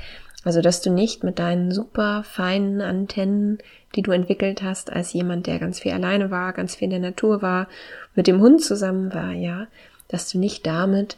Also, 0.44 0.60
dass 0.60 0.82
du 0.82 0.90
nicht 0.90 1.24
mit 1.24 1.38
deinen 1.38 1.72
super 1.72 2.22
feinen 2.24 2.82
Antennen, 2.82 3.58
die 3.94 4.02
du 4.02 4.10
entwickelt 4.10 4.62
hast, 4.62 4.92
als 4.92 5.12
jemand, 5.12 5.46
der 5.46 5.58
ganz 5.58 5.80
viel 5.80 5.92
alleine 5.92 6.30
war, 6.30 6.52
ganz 6.52 6.74
viel 6.74 6.86
in 6.86 6.90
der 6.90 7.10
Natur 7.10 7.40
war, 7.40 7.68
mit 8.14 8.26
dem 8.26 8.40
Hund 8.40 8.62
zusammen 8.62 9.14
war, 9.14 9.32
ja, 9.32 9.68
dass 10.08 10.30
du 10.30 10.38
nicht 10.38 10.66
damit 10.66 11.16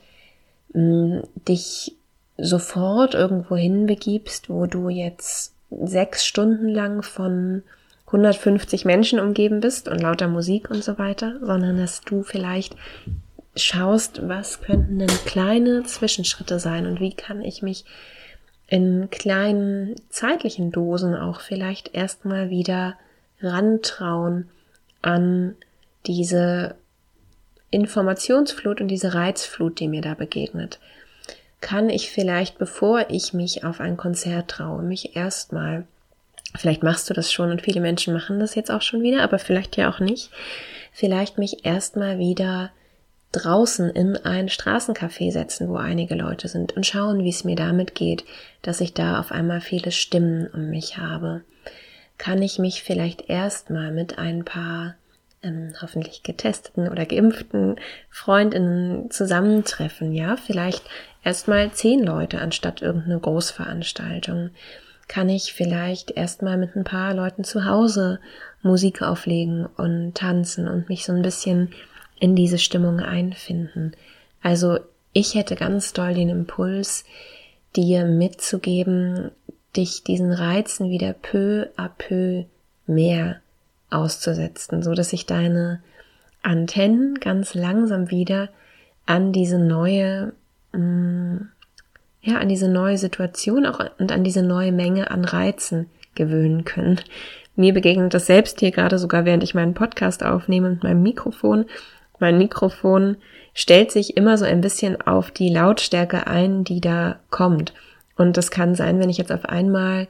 mh, 0.74 1.22
dich 1.48 1.96
sofort 2.38 3.14
irgendwo 3.14 3.56
hinbegibst, 3.56 4.48
wo 4.48 4.66
du 4.66 4.88
jetzt 4.88 5.54
sechs 5.70 6.24
Stunden 6.24 6.68
lang 6.68 7.02
von 7.02 7.62
150 8.06 8.84
Menschen 8.84 9.18
umgeben 9.18 9.60
bist 9.60 9.88
und 9.88 10.00
lauter 10.00 10.28
Musik 10.28 10.70
und 10.70 10.84
so 10.84 10.98
weiter, 10.98 11.38
sondern 11.40 11.76
dass 11.76 12.00
du 12.02 12.22
vielleicht 12.22 12.76
schaust, 13.56 14.28
was 14.28 14.60
könnten 14.60 14.98
denn 14.98 15.10
kleine 15.24 15.84
Zwischenschritte 15.84 16.58
sein 16.58 16.86
und 16.86 17.00
wie 17.00 17.14
kann 17.14 17.42
ich 17.42 17.62
mich 17.62 17.84
in 18.68 19.08
kleinen 19.10 19.96
zeitlichen 20.08 20.72
Dosen 20.72 21.14
auch 21.14 21.40
vielleicht 21.40 21.94
erstmal 21.94 22.50
wieder 22.50 22.96
rantrauen 23.40 24.48
an 25.02 25.54
diese 26.06 26.74
Informationsflut 27.70 28.80
und 28.80 28.88
diese 28.88 29.14
Reizflut, 29.14 29.80
die 29.80 29.88
mir 29.88 30.00
da 30.00 30.14
begegnet. 30.14 30.78
Kann 31.60 31.90
ich 31.90 32.10
vielleicht, 32.10 32.58
bevor 32.58 33.10
ich 33.10 33.32
mich 33.32 33.64
auf 33.64 33.80
ein 33.80 33.96
Konzert 33.96 34.50
traue, 34.50 34.82
mich 34.82 35.16
erstmal, 35.16 35.86
vielleicht 36.54 36.82
machst 36.82 37.08
du 37.10 37.14
das 37.14 37.32
schon 37.32 37.50
und 37.50 37.62
viele 37.62 37.80
Menschen 37.80 38.14
machen 38.14 38.40
das 38.40 38.54
jetzt 38.54 38.70
auch 38.70 38.82
schon 38.82 39.02
wieder, 39.02 39.22
aber 39.22 39.38
vielleicht 39.38 39.76
ja 39.76 39.90
auch 39.90 40.00
nicht, 40.00 40.30
vielleicht 40.92 41.38
mich 41.38 41.64
erstmal 41.64 42.18
wieder 42.18 42.70
draußen 43.32 43.90
in 43.90 44.16
ein 44.16 44.48
Straßencafé 44.48 45.30
setzen, 45.30 45.68
wo 45.68 45.76
einige 45.76 46.14
Leute 46.14 46.48
sind 46.48 46.76
und 46.76 46.86
schauen, 46.86 47.22
wie 47.22 47.28
es 47.28 47.44
mir 47.44 47.56
damit 47.56 47.94
geht, 47.94 48.24
dass 48.62 48.80
ich 48.80 48.94
da 48.94 49.20
auf 49.20 49.32
einmal 49.32 49.60
viele 49.60 49.90
Stimmen 49.92 50.48
um 50.52 50.70
mich 50.70 50.96
habe. 50.98 51.42
Kann 52.18 52.40
ich 52.40 52.58
mich 52.58 52.82
vielleicht 52.82 53.28
erstmal 53.28 53.92
mit 53.92 54.18
ein 54.18 54.44
paar 54.44 54.94
ähm, 55.42 55.74
hoffentlich 55.82 56.22
getesteten 56.22 56.88
oder 56.88 57.04
geimpften 57.04 57.76
Freundinnen 58.10 59.10
zusammentreffen, 59.10 60.12
ja, 60.12 60.36
vielleicht 60.36 60.82
erstmal 61.22 61.72
zehn 61.72 62.02
Leute 62.02 62.40
anstatt 62.40 62.80
irgendeine 62.80 63.20
Großveranstaltung. 63.20 64.50
Kann 65.08 65.28
ich 65.28 65.52
vielleicht 65.52 66.10
erstmal 66.10 66.56
mit 66.56 66.74
ein 66.76 66.84
paar 66.84 67.14
Leuten 67.14 67.44
zu 67.44 67.64
Hause 67.64 68.18
Musik 68.62 69.02
auflegen 69.02 69.66
und 69.66 70.14
tanzen 70.14 70.68
und 70.68 70.88
mich 70.88 71.04
so 71.04 71.12
ein 71.12 71.22
bisschen 71.22 71.70
in 72.18 72.34
diese 72.34 72.58
Stimmung 72.58 73.00
einfinden. 73.00 73.92
Also 74.42 74.78
ich 75.12 75.34
hätte 75.34 75.54
ganz 75.54 75.92
doll 75.92 76.14
den 76.14 76.28
Impuls, 76.28 77.04
dir 77.76 78.04
mitzugeben, 78.04 79.30
dich 79.76 80.02
diesen 80.02 80.32
Reizen 80.32 80.90
wieder 80.90 81.12
peu 81.12 81.68
à 81.76 81.88
peu 81.88 82.44
mehr 82.86 83.40
auszusetzen, 83.90 84.82
so 84.82 84.94
dass 84.94 85.10
sich 85.10 85.26
deine 85.26 85.82
Antennen 86.42 87.16
ganz 87.20 87.54
langsam 87.54 88.10
wieder 88.10 88.48
an 89.04 89.32
diese 89.32 89.58
neue, 89.58 90.32
mm, 90.72 91.36
ja, 92.26 92.38
an 92.38 92.48
diese 92.48 92.68
neue 92.68 92.98
Situation 92.98 93.64
auch 93.66 93.80
und 93.98 94.12
an 94.12 94.24
diese 94.24 94.42
neue 94.42 94.72
Menge 94.72 95.10
an 95.10 95.24
Reizen 95.24 95.88
gewöhnen 96.14 96.64
können. 96.64 97.00
Mir 97.54 97.72
begegnet 97.72 98.12
das 98.12 98.26
selbst 98.26 98.60
hier 98.60 98.70
gerade 98.70 98.98
sogar, 98.98 99.24
während 99.24 99.42
ich 99.42 99.54
meinen 99.54 99.74
Podcast 99.74 100.24
aufnehme 100.24 100.70
mit 100.70 100.82
meinem 100.82 101.02
Mikrofon 101.02 101.64
mein 102.18 102.38
Mikrofon 102.38 103.16
stellt 103.54 103.90
sich 103.90 104.16
immer 104.16 104.38
so 104.38 104.44
ein 104.44 104.60
bisschen 104.60 105.00
auf 105.00 105.30
die 105.30 105.48
Lautstärke 105.48 106.26
ein, 106.26 106.64
die 106.64 106.80
da 106.80 107.16
kommt. 107.30 107.74
Und 108.16 108.36
das 108.36 108.50
kann 108.50 108.74
sein, 108.74 108.98
wenn 108.98 109.10
ich 109.10 109.18
jetzt 109.18 109.32
auf 109.32 109.44
einmal 109.44 110.08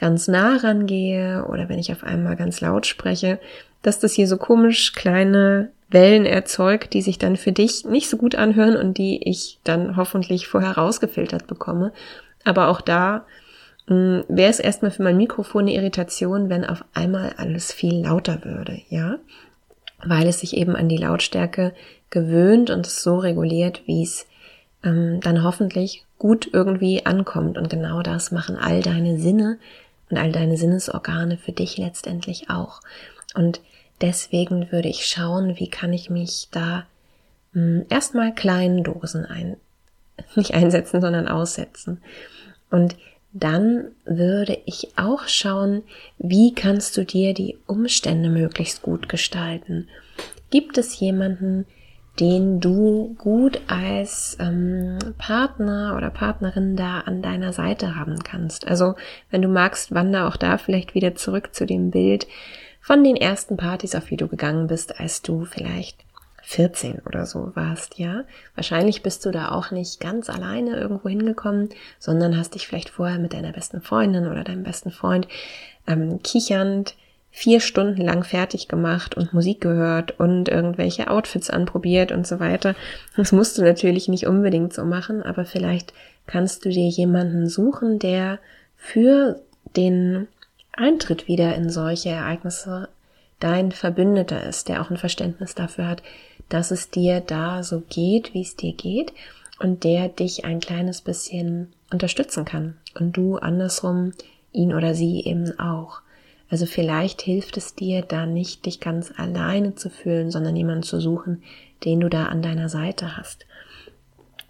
ganz 0.00 0.28
nah 0.28 0.56
rangehe 0.56 1.44
oder 1.46 1.68
wenn 1.68 1.78
ich 1.78 1.92
auf 1.92 2.02
einmal 2.02 2.34
ganz 2.34 2.60
laut 2.60 2.86
spreche, 2.86 3.38
dass 3.82 3.98
das 3.98 4.12
hier 4.12 4.26
so 4.26 4.38
komisch 4.38 4.94
kleine 4.94 5.70
Wellen 5.90 6.24
erzeugt, 6.24 6.94
die 6.94 7.02
sich 7.02 7.18
dann 7.18 7.36
für 7.36 7.52
dich 7.52 7.84
nicht 7.84 8.08
so 8.08 8.16
gut 8.16 8.34
anhören 8.34 8.76
und 8.76 8.96
die 8.96 9.28
ich 9.28 9.58
dann 9.62 9.96
hoffentlich 9.96 10.48
vorher 10.48 10.72
rausgefiltert 10.72 11.46
bekomme. 11.46 11.92
Aber 12.44 12.68
auch 12.68 12.80
da 12.80 13.26
hm, 13.88 14.24
wäre 14.28 14.50
es 14.50 14.60
erstmal 14.60 14.90
für 14.90 15.02
mein 15.02 15.16
Mikrofon 15.16 15.62
eine 15.62 15.74
Irritation, 15.74 16.48
wenn 16.48 16.64
auf 16.64 16.84
einmal 16.94 17.34
alles 17.36 17.72
viel 17.72 18.02
lauter 18.02 18.44
würde, 18.44 18.80
ja? 18.88 19.18
weil 20.04 20.28
es 20.28 20.40
sich 20.40 20.56
eben 20.56 20.76
an 20.76 20.88
die 20.88 20.96
Lautstärke 20.96 21.74
gewöhnt 22.08 22.70
und 22.70 22.86
es 22.86 23.02
so 23.02 23.18
reguliert, 23.18 23.82
wie 23.86 24.02
es 24.02 24.26
ähm, 24.82 25.20
dann 25.20 25.42
hoffentlich 25.42 26.04
gut 26.18 26.48
irgendwie 26.52 27.04
ankommt. 27.04 27.58
Und 27.58 27.68
genau 27.68 28.02
das 28.02 28.30
machen 28.30 28.56
all 28.56 28.82
deine 28.82 29.18
Sinne 29.18 29.58
und 30.10 30.18
all 30.18 30.32
deine 30.32 30.56
Sinnesorgane 30.56 31.38
für 31.38 31.52
dich 31.52 31.78
letztendlich 31.78 32.50
auch. 32.50 32.80
Und 33.34 33.60
deswegen 34.00 34.72
würde 34.72 34.88
ich 34.88 35.06
schauen, 35.06 35.56
wie 35.58 35.68
kann 35.68 35.92
ich 35.92 36.10
mich 36.10 36.48
da 36.50 36.86
hm, 37.52 37.86
erstmal 37.88 38.34
kleinen 38.34 38.84
Dosen 38.84 39.24
ein, 39.24 39.56
nicht 40.34 40.54
einsetzen, 40.54 41.00
sondern 41.00 41.28
aussetzen. 41.28 42.02
Und 42.70 42.96
dann 43.32 43.92
würde 44.04 44.58
ich 44.66 44.88
auch 44.96 45.28
schauen, 45.28 45.82
wie 46.18 46.52
kannst 46.52 46.96
du 46.96 47.04
dir 47.04 47.32
die 47.32 47.56
Umstände 47.66 48.28
möglichst 48.28 48.82
gut 48.82 49.08
gestalten. 49.08 49.88
Gibt 50.50 50.78
es 50.78 50.98
jemanden, 50.98 51.66
den 52.20 52.60
du 52.60 53.14
gut 53.18 53.60
als 53.66 54.36
ähm, 54.40 54.98
Partner 55.16 55.94
oder 55.96 56.10
Partnerin 56.10 56.76
da 56.76 57.00
an 57.00 57.22
deiner 57.22 57.54
Seite 57.54 57.96
haben 57.96 58.18
kannst. 58.22 58.68
Also 58.68 58.94
wenn 59.30 59.40
du 59.40 59.48
magst, 59.48 59.94
wander 59.94 60.28
auch 60.28 60.36
da 60.36 60.58
vielleicht 60.58 60.94
wieder 60.94 61.14
zurück 61.14 61.54
zu 61.54 61.64
dem 61.64 61.90
Bild 61.90 62.26
von 62.82 63.02
den 63.02 63.16
ersten 63.16 63.56
Partys, 63.56 63.94
auf 63.94 64.06
die 64.06 64.18
du 64.18 64.28
gegangen 64.28 64.66
bist, 64.66 65.00
als 65.00 65.22
du 65.22 65.46
vielleicht 65.46 66.04
14 66.42 67.00
oder 67.06 67.26
so 67.26 67.52
warst, 67.54 67.98
ja. 67.98 68.24
Wahrscheinlich 68.54 69.02
bist 69.02 69.24
du 69.24 69.30
da 69.30 69.50
auch 69.52 69.70
nicht 69.70 70.00
ganz 70.00 70.28
alleine 70.28 70.76
irgendwo 70.76 71.08
hingekommen, 71.08 71.70
sondern 71.98 72.36
hast 72.36 72.54
dich 72.54 72.66
vielleicht 72.66 72.90
vorher 72.90 73.18
mit 73.18 73.32
deiner 73.32 73.52
besten 73.52 73.80
Freundin 73.80 74.26
oder 74.26 74.44
deinem 74.44 74.64
besten 74.64 74.90
Freund 74.90 75.28
ähm, 75.86 76.22
kichernd 76.22 76.96
vier 77.30 77.60
Stunden 77.60 78.02
lang 78.02 78.24
fertig 78.24 78.68
gemacht 78.68 79.16
und 79.16 79.32
Musik 79.32 79.60
gehört 79.60 80.18
und 80.18 80.48
irgendwelche 80.48 81.10
Outfits 81.10 81.48
anprobiert 81.48 82.12
und 82.12 82.26
so 82.26 82.40
weiter. 82.40 82.74
Das 83.16 83.32
musst 83.32 83.56
du 83.56 83.62
natürlich 83.62 84.08
nicht 84.08 84.26
unbedingt 84.26 84.72
so 84.72 84.84
machen, 84.84 85.22
aber 85.22 85.44
vielleicht 85.44 85.92
kannst 86.26 86.64
du 86.64 86.70
dir 86.70 86.88
jemanden 86.88 87.48
suchen, 87.48 87.98
der 87.98 88.38
für 88.76 89.40
den 89.76 90.26
Eintritt 90.72 91.28
wieder 91.28 91.54
in 91.54 91.70
solche 91.70 92.10
Ereignisse 92.10 92.88
dein 93.38 93.72
Verbündeter 93.72 94.44
ist, 94.44 94.68
der 94.68 94.82
auch 94.82 94.90
ein 94.90 94.96
Verständnis 94.96 95.54
dafür 95.54 95.88
hat, 95.88 96.02
dass 96.48 96.70
es 96.70 96.90
dir 96.90 97.20
da 97.20 97.62
so 97.62 97.82
geht, 97.88 98.34
wie 98.34 98.42
es 98.42 98.56
dir 98.56 98.74
geht 98.74 99.12
und 99.60 99.84
der 99.84 100.08
dich 100.08 100.44
ein 100.44 100.60
kleines 100.60 101.00
bisschen 101.00 101.72
unterstützen 101.92 102.44
kann 102.44 102.76
und 102.98 103.16
du 103.16 103.36
andersrum 103.36 104.12
ihn 104.52 104.74
oder 104.74 104.94
sie 104.94 105.22
eben 105.24 105.58
auch. 105.58 106.00
Also 106.50 106.66
vielleicht 106.66 107.22
hilft 107.22 107.56
es 107.56 107.74
dir 107.74 108.02
da 108.02 108.26
nicht, 108.26 108.66
dich 108.66 108.80
ganz 108.80 109.12
alleine 109.16 109.76
zu 109.76 109.88
fühlen, 109.88 110.30
sondern 110.30 110.56
jemanden 110.56 110.82
zu 110.82 111.00
suchen, 111.00 111.42
den 111.84 112.00
du 112.00 112.08
da 112.08 112.26
an 112.26 112.42
deiner 112.42 112.68
Seite 112.68 113.16
hast. 113.16 113.46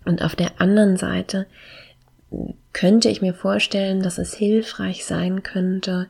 Und 0.06 0.22
auf 0.22 0.34
der 0.34 0.60
anderen 0.60 0.96
Seite 0.96 1.46
könnte 2.72 3.10
ich 3.10 3.20
mir 3.20 3.34
vorstellen, 3.34 4.02
dass 4.02 4.18
es 4.18 4.34
hilfreich 4.34 5.04
sein 5.04 5.42
könnte, 5.42 6.06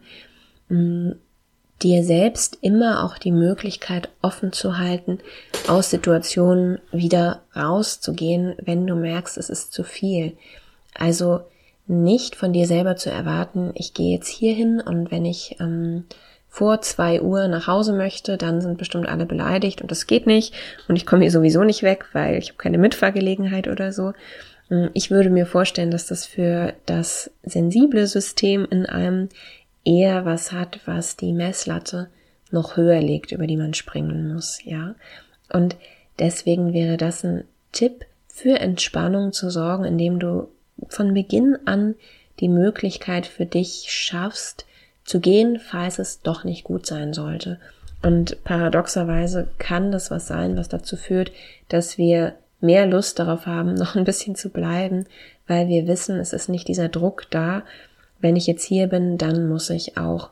dir 0.68 2.04
selbst 2.04 2.58
immer 2.60 3.04
auch 3.04 3.18
die 3.18 3.32
Möglichkeit 3.32 4.10
offen 4.22 4.52
zu 4.52 4.78
halten, 4.78 5.18
aus 5.66 5.90
Situationen 5.90 6.78
wieder 6.92 7.42
rauszugehen, 7.56 8.54
wenn 8.62 8.86
du 8.86 8.94
merkst, 8.94 9.38
es 9.38 9.50
ist 9.50 9.72
zu 9.72 9.82
viel. 9.82 10.36
Also 10.94 11.40
nicht 11.90 12.36
von 12.36 12.52
dir 12.52 12.66
selber 12.66 12.96
zu 12.96 13.10
erwarten, 13.10 13.72
ich 13.74 13.94
gehe 13.94 14.14
jetzt 14.14 14.28
hier 14.28 14.54
hin 14.54 14.80
und 14.80 15.10
wenn 15.10 15.24
ich 15.24 15.56
ähm, 15.60 16.04
vor 16.48 16.80
zwei 16.82 17.20
Uhr 17.20 17.48
nach 17.48 17.66
Hause 17.66 17.92
möchte, 17.92 18.36
dann 18.36 18.60
sind 18.60 18.78
bestimmt 18.78 19.08
alle 19.08 19.26
beleidigt 19.26 19.82
und 19.82 19.90
das 19.90 20.06
geht 20.06 20.26
nicht 20.26 20.54
und 20.88 20.96
ich 20.96 21.04
komme 21.04 21.22
hier 21.22 21.30
sowieso 21.30 21.64
nicht 21.64 21.82
weg, 21.82 22.06
weil 22.12 22.38
ich 22.38 22.50
habe 22.50 22.58
keine 22.58 22.78
Mitfahrgelegenheit 22.78 23.66
oder 23.66 23.92
so. 23.92 24.12
Hm, 24.68 24.90
ich 24.94 25.10
würde 25.10 25.30
mir 25.30 25.46
vorstellen, 25.46 25.90
dass 25.90 26.06
das 26.06 26.26
für 26.26 26.74
das 26.86 27.30
sensible 27.42 28.06
System 28.06 28.66
in 28.70 28.86
einem 28.86 29.28
eher 29.84 30.24
was 30.24 30.52
hat, 30.52 30.80
was 30.86 31.16
die 31.16 31.32
Messlatte 31.32 32.08
noch 32.52 32.76
höher 32.76 33.00
legt, 33.00 33.32
über 33.32 33.46
die 33.46 33.56
man 33.56 33.74
springen 33.74 34.32
muss, 34.32 34.60
ja. 34.64 34.94
Und 35.52 35.76
deswegen 36.20 36.72
wäre 36.72 36.96
das 36.96 37.24
ein 37.24 37.44
Tipp 37.72 38.04
für 38.28 38.60
Entspannung 38.60 39.32
zu 39.32 39.50
sorgen, 39.50 39.84
indem 39.84 40.20
du 40.20 40.48
von 40.88 41.14
Beginn 41.14 41.58
an 41.64 41.94
die 42.40 42.48
Möglichkeit 42.48 43.26
für 43.26 43.46
dich 43.46 43.86
schaffst, 43.88 44.66
zu 45.04 45.20
gehen, 45.20 45.58
falls 45.58 45.98
es 45.98 46.22
doch 46.22 46.44
nicht 46.44 46.64
gut 46.64 46.86
sein 46.86 47.12
sollte. 47.12 47.58
Und 48.02 48.42
paradoxerweise 48.44 49.48
kann 49.58 49.92
das 49.92 50.10
was 50.10 50.26
sein, 50.26 50.56
was 50.56 50.68
dazu 50.68 50.96
führt, 50.96 51.32
dass 51.68 51.98
wir 51.98 52.34
mehr 52.60 52.86
Lust 52.86 53.18
darauf 53.18 53.46
haben, 53.46 53.74
noch 53.74 53.96
ein 53.96 54.04
bisschen 54.04 54.34
zu 54.34 54.50
bleiben, 54.50 55.06
weil 55.46 55.68
wir 55.68 55.86
wissen, 55.86 56.18
es 56.18 56.32
ist 56.32 56.48
nicht 56.48 56.68
dieser 56.68 56.88
Druck 56.88 57.26
da. 57.30 57.62
Wenn 58.20 58.36
ich 58.36 58.46
jetzt 58.46 58.64
hier 58.64 58.86
bin, 58.86 59.18
dann 59.18 59.48
muss 59.48 59.70
ich 59.70 59.96
auch, 59.96 60.30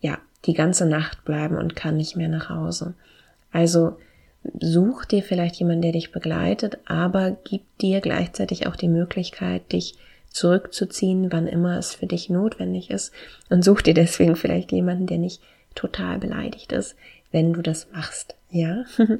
ja, 0.00 0.18
die 0.44 0.54
ganze 0.54 0.86
Nacht 0.86 1.24
bleiben 1.24 1.56
und 1.56 1.74
kann 1.74 1.96
nicht 1.96 2.16
mehr 2.16 2.28
nach 2.28 2.50
Hause. 2.50 2.94
Also 3.50 3.96
such 4.60 5.04
dir 5.06 5.22
vielleicht 5.22 5.56
jemanden, 5.56 5.82
der 5.82 5.92
dich 5.92 6.12
begleitet, 6.12 6.78
aber 6.84 7.36
gib 7.44 7.62
dir 7.78 8.00
gleichzeitig 8.00 8.66
auch 8.66 8.76
die 8.76 8.88
Möglichkeit, 8.88 9.72
dich 9.72 9.96
zurückzuziehen, 10.30 11.32
wann 11.32 11.46
immer 11.46 11.78
es 11.78 11.94
für 11.94 12.06
dich 12.06 12.28
notwendig 12.28 12.90
ist 12.90 13.12
und 13.50 13.64
such 13.64 13.82
dir 13.82 13.94
deswegen 13.94 14.36
vielleicht 14.36 14.72
jemanden, 14.72 15.06
der 15.06 15.18
nicht 15.18 15.40
total 15.74 16.18
beleidigt 16.18 16.72
ist, 16.72 16.96
wenn 17.30 17.52
du 17.52 17.62
das 17.62 17.88
machst, 17.92 18.34
ja? 18.50 18.84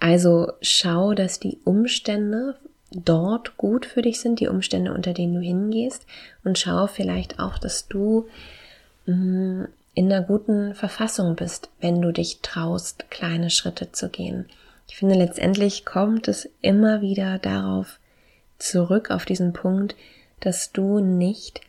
Also 0.00 0.52
schau, 0.62 1.12
dass 1.12 1.38
die 1.38 1.58
Umstände 1.64 2.56
dort 2.90 3.58
gut 3.58 3.84
für 3.84 4.00
dich 4.00 4.20
sind, 4.20 4.40
die 4.40 4.48
Umstände, 4.48 4.92
unter 4.94 5.12
denen 5.12 5.34
du 5.34 5.40
hingehst 5.40 6.06
und 6.42 6.58
schau 6.58 6.86
vielleicht 6.86 7.38
auch, 7.38 7.58
dass 7.58 7.86
du 7.86 8.26
mm, 9.06 9.64
in 10.00 10.10
einer 10.10 10.24
guten 10.24 10.74
Verfassung 10.74 11.36
bist, 11.36 11.68
wenn 11.78 12.00
du 12.00 12.10
dich 12.10 12.38
traust, 12.40 13.10
kleine 13.10 13.50
Schritte 13.50 13.92
zu 13.92 14.08
gehen. 14.08 14.46
Ich 14.88 14.96
finde, 14.96 15.14
letztendlich 15.14 15.84
kommt 15.84 16.26
es 16.26 16.48
immer 16.62 17.02
wieder 17.02 17.38
darauf 17.38 17.98
zurück, 18.58 19.10
auf 19.10 19.26
diesen 19.26 19.52
Punkt, 19.52 19.94
dass 20.40 20.72
du 20.72 21.00
nicht 21.00 21.60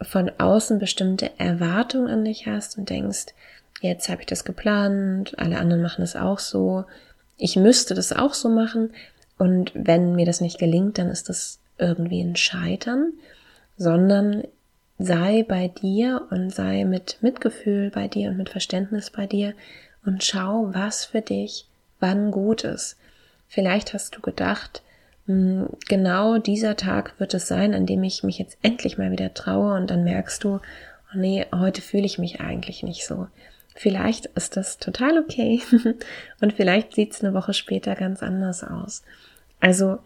von 0.00 0.30
außen 0.38 0.78
bestimmte 0.78 1.38
Erwartungen 1.38 2.08
an 2.08 2.24
dich 2.24 2.46
hast 2.46 2.78
und 2.78 2.88
denkst, 2.88 3.26
jetzt 3.82 4.08
habe 4.08 4.22
ich 4.22 4.26
das 4.28 4.46
geplant, 4.46 5.38
alle 5.38 5.58
anderen 5.58 5.82
machen 5.82 6.04
es 6.04 6.16
auch 6.16 6.38
so, 6.38 6.86
ich 7.36 7.54
müsste 7.54 7.92
das 7.92 8.14
auch 8.14 8.32
so 8.32 8.48
machen 8.48 8.94
und 9.36 9.72
wenn 9.74 10.14
mir 10.14 10.24
das 10.24 10.40
nicht 10.40 10.58
gelingt, 10.58 10.96
dann 10.96 11.10
ist 11.10 11.28
das 11.28 11.58
irgendwie 11.76 12.22
ein 12.22 12.36
Scheitern, 12.36 13.12
sondern 13.76 14.44
sei 14.98 15.44
bei 15.46 15.68
dir 15.68 16.26
und 16.30 16.54
sei 16.54 16.84
mit 16.84 17.18
Mitgefühl 17.20 17.90
bei 17.90 18.08
dir 18.08 18.30
und 18.30 18.36
mit 18.36 18.48
Verständnis 18.48 19.10
bei 19.10 19.26
dir 19.26 19.54
und 20.04 20.22
schau, 20.22 20.70
was 20.72 21.04
für 21.04 21.20
dich 21.20 21.66
wann 22.00 22.30
gut 22.30 22.64
ist. 22.64 22.96
Vielleicht 23.48 23.94
hast 23.94 24.16
du 24.16 24.20
gedacht, 24.20 24.82
hm, 25.26 25.68
genau 25.88 26.38
dieser 26.38 26.76
Tag 26.76 27.18
wird 27.18 27.34
es 27.34 27.48
sein, 27.48 27.74
an 27.74 27.86
dem 27.86 28.02
ich 28.02 28.22
mich 28.22 28.38
jetzt 28.38 28.58
endlich 28.62 28.98
mal 28.98 29.10
wieder 29.10 29.32
traue 29.32 29.74
und 29.74 29.90
dann 29.90 30.04
merkst 30.04 30.44
du, 30.44 30.56
oh 30.56 31.16
nee, 31.16 31.46
heute 31.54 31.80
fühle 31.80 32.04
ich 32.04 32.18
mich 32.18 32.40
eigentlich 32.40 32.82
nicht 32.82 33.06
so. 33.06 33.26
Vielleicht 33.74 34.26
ist 34.26 34.56
das 34.56 34.78
total 34.78 35.18
okay 35.18 35.62
und 36.40 36.52
vielleicht 36.52 36.94
sieht 36.94 37.12
es 37.12 37.24
eine 37.24 37.34
Woche 37.34 37.54
später 37.54 37.94
ganz 37.94 38.22
anders 38.22 38.62
aus. 38.62 39.02
Also 39.60 39.98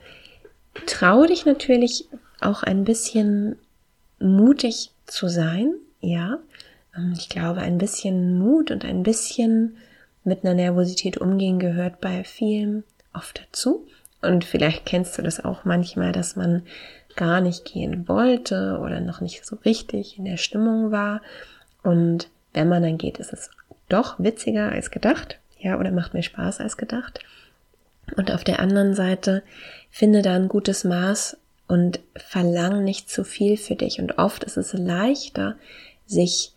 traue 0.86 1.26
dich 1.26 1.44
natürlich 1.44 2.06
auch 2.40 2.62
ein 2.62 2.84
bisschen 2.84 3.56
mutig 4.18 4.90
zu 5.06 5.28
sein, 5.28 5.74
ja. 6.00 6.38
Ähm, 6.96 7.14
ich 7.16 7.28
glaube, 7.28 7.60
ein 7.60 7.78
bisschen 7.78 8.38
Mut 8.38 8.70
und 8.70 8.84
ein 8.84 9.02
bisschen 9.02 9.76
mit 10.24 10.44
einer 10.44 10.54
Nervosität 10.54 11.18
umgehen 11.18 11.58
gehört 11.58 12.00
bei 12.00 12.24
vielen 12.24 12.84
oft 13.14 13.40
dazu. 13.40 13.86
Und 14.20 14.44
vielleicht 14.44 14.84
kennst 14.84 15.16
du 15.16 15.22
das 15.22 15.44
auch 15.44 15.64
manchmal, 15.64 16.12
dass 16.12 16.36
man 16.36 16.62
gar 17.16 17.40
nicht 17.40 17.64
gehen 17.64 18.08
wollte 18.08 18.78
oder 18.82 19.00
noch 19.00 19.20
nicht 19.20 19.44
so 19.44 19.56
richtig 19.64 20.18
in 20.18 20.24
der 20.24 20.36
Stimmung 20.36 20.90
war. 20.90 21.20
Und 21.82 22.28
wenn 22.52 22.68
man 22.68 22.82
dann 22.82 22.98
geht, 22.98 23.18
ist 23.18 23.32
es 23.32 23.50
doch 23.88 24.18
witziger 24.18 24.70
als 24.70 24.90
gedacht, 24.90 25.38
ja, 25.58 25.78
oder 25.78 25.90
macht 25.90 26.14
mehr 26.14 26.22
Spaß 26.22 26.60
als 26.60 26.76
gedacht. 26.76 27.20
Und 28.16 28.30
auf 28.30 28.44
der 28.44 28.60
anderen 28.60 28.94
Seite 28.94 29.42
finde 29.90 30.22
da 30.22 30.34
ein 30.34 30.48
gutes 30.48 30.84
Maß 30.84 31.36
und 31.68 32.00
verlang 32.16 32.82
nicht 32.82 33.10
zu 33.10 33.22
viel 33.22 33.56
für 33.56 33.76
dich. 33.76 34.00
Und 34.00 34.18
oft 34.18 34.42
ist 34.42 34.56
es 34.56 34.72
leichter, 34.72 35.56
sich 36.06 36.52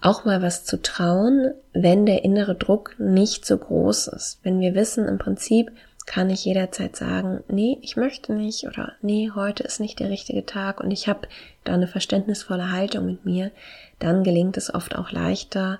auch 0.00 0.24
mal 0.24 0.40
was 0.42 0.64
zu 0.64 0.80
trauen, 0.80 1.52
wenn 1.74 2.06
der 2.06 2.24
innere 2.24 2.54
Druck 2.54 2.96
nicht 2.98 3.44
so 3.44 3.58
groß 3.58 4.08
ist. 4.08 4.40
Wenn 4.42 4.58
wir 4.60 4.74
wissen, 4.74 5.06
im 5.06 5.18
Prinzip 5.18 5.70
kann 6.06 6.30
ich 6.30 6.44
jederzeit 6.44 6.96
sagen, 6.96 7.44
nee, 7.48 7.78
ich 7.82 7.96
möchte 7.96 8.32
nicht 8.32 8.66
oder 8.66 8.94
nee, 9.02 9.30
heute 9.34 9.62
ist 9.62 9.78
nicht 9.78 10.00
der 10.00 10.08
richtige 10.08 10.46
Tag 10.46 10.80
und 10.80 10.90
ich 10.90 11.06
habe 11.06 11.28
da 11.64 11.74
eine 11.74 11.86
verständnisvolle 11.86 12.72
Haltung 12.72 13.06
mit 13.06 13.26
mir, 13.26 13.50
dann 13.98 14.24
gelingt 14.24 14.56
es 14.56 14.74
oft 14.74 14.96
auch 14.96 15.12
leichter 15.12 15.78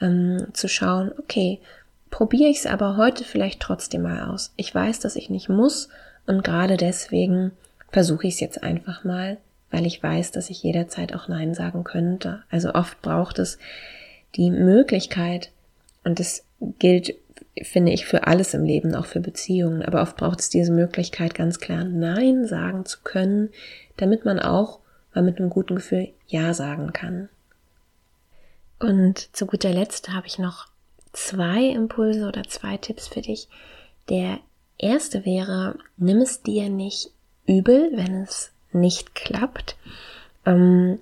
ähm, 0.00 0.46
zu 0.52 0.68
schauen, 0.68 1.12
okay, 1.18 1.58
probiere 2.10 2.48
ich 2.48 2.58
es 2.58 2.66
aber 2.66 2.96
heute 2.96 3.24
vielleicht 3.24 3.60
trotzdem 3.60 4.02
mal 4.02 4.30
aus. 4.30 4.52
Ich 4.56 4.72
weiß, 4.72 5.00
dass 5.00 5.16
ich 5.16 5.28
nicht 5.28 5.48
muss 5.48 5.88
und 6.26 6.44
gerade 6.44 6.76
deswegen 6.76 7.50
versuche 7.90 8.26
ich 8.26 8.34
es 8.34 8.40
jetzt 8.40 8.62
einfach 8.62 9.04
mal, 9.04 9.38
weil 9.70 9.86
ich 9.86 10.02
weiß, 10.02 10.32
dass 10.32 10.50
ich 10.50 10.62
jederzeit 10.62 11.14
auch 11.14 11.28
Nein 11.28 11.54
sagen 11.54 11.84
könnte. 11.84 12.42
Also 12.50 12.74
oft 12.74 13.00
braucht 13.02 13.38
es 13.38 13.58
die 14.34 14.50
Möglichkeit, 14.50 15.50
und 16.04 16.20
das 16.20 16.44
gilt, 16.78 17.16
finde 17.60 17.92
ich, 17.92 18.06
für 18.06 18.28
alles 18.28 18.54
im 18.54 18.64
Leben, 18.64 18.94
auch 18.94 19.06
für 19.06 19.20
Beziehungen, 19.20 19.82
aber 19.82 20.02
oft 20.02 20.16
braucht 20.16 20.40
es 20.40 20.50
diese 20.50 20.72
Möglichkeit, 20.72 21.34
ganz 21.34 21.58
klar 21.58 21.84
Nein 21.84 22.46
sagen 22.46 22.84
zu 22.84 23.00
können, 23.02 23.50
damit 23.96 24.24
man 24.24 24.38
auch 24.38 24.78
mal 25.14 25.24
mit 25.24 25.38
einem 25.38 25.50
guten 25.50 25.74
Gefühl 25.74 26.10
Ja 26.28 26.54
sagen 26.54 26.92
kann. 26.92 27.28
Und 28.78 29.34
zu 29.34 29.46
guter 29.46 29.72
Letzt 29.72 30.10
habe 30.10 30.28
ich 30.28 30.38
noch 30.38 30.68
zwei 31.12 31.64
Impulse 31.64 32.28
oder 32.28 32.44
zwei 32.44 32.76
Tipps 32.76 33.08
für 33.08 33.22
dich. 33.22 33.48
Der 34.10 34.38
erste 34.78 35.24
wäre, 35.24 35.76
nimm 35.96 36.18
es 36.18 36.42
dir 36.42 36.68
nicht 36.68 37.10
übel, 37.46 37.90
wenn 37.94 38.22
es 38.22 38.52
nicht 38.72 39.14
klappt. 39.14 39.76
Ähm, 40.44 40.98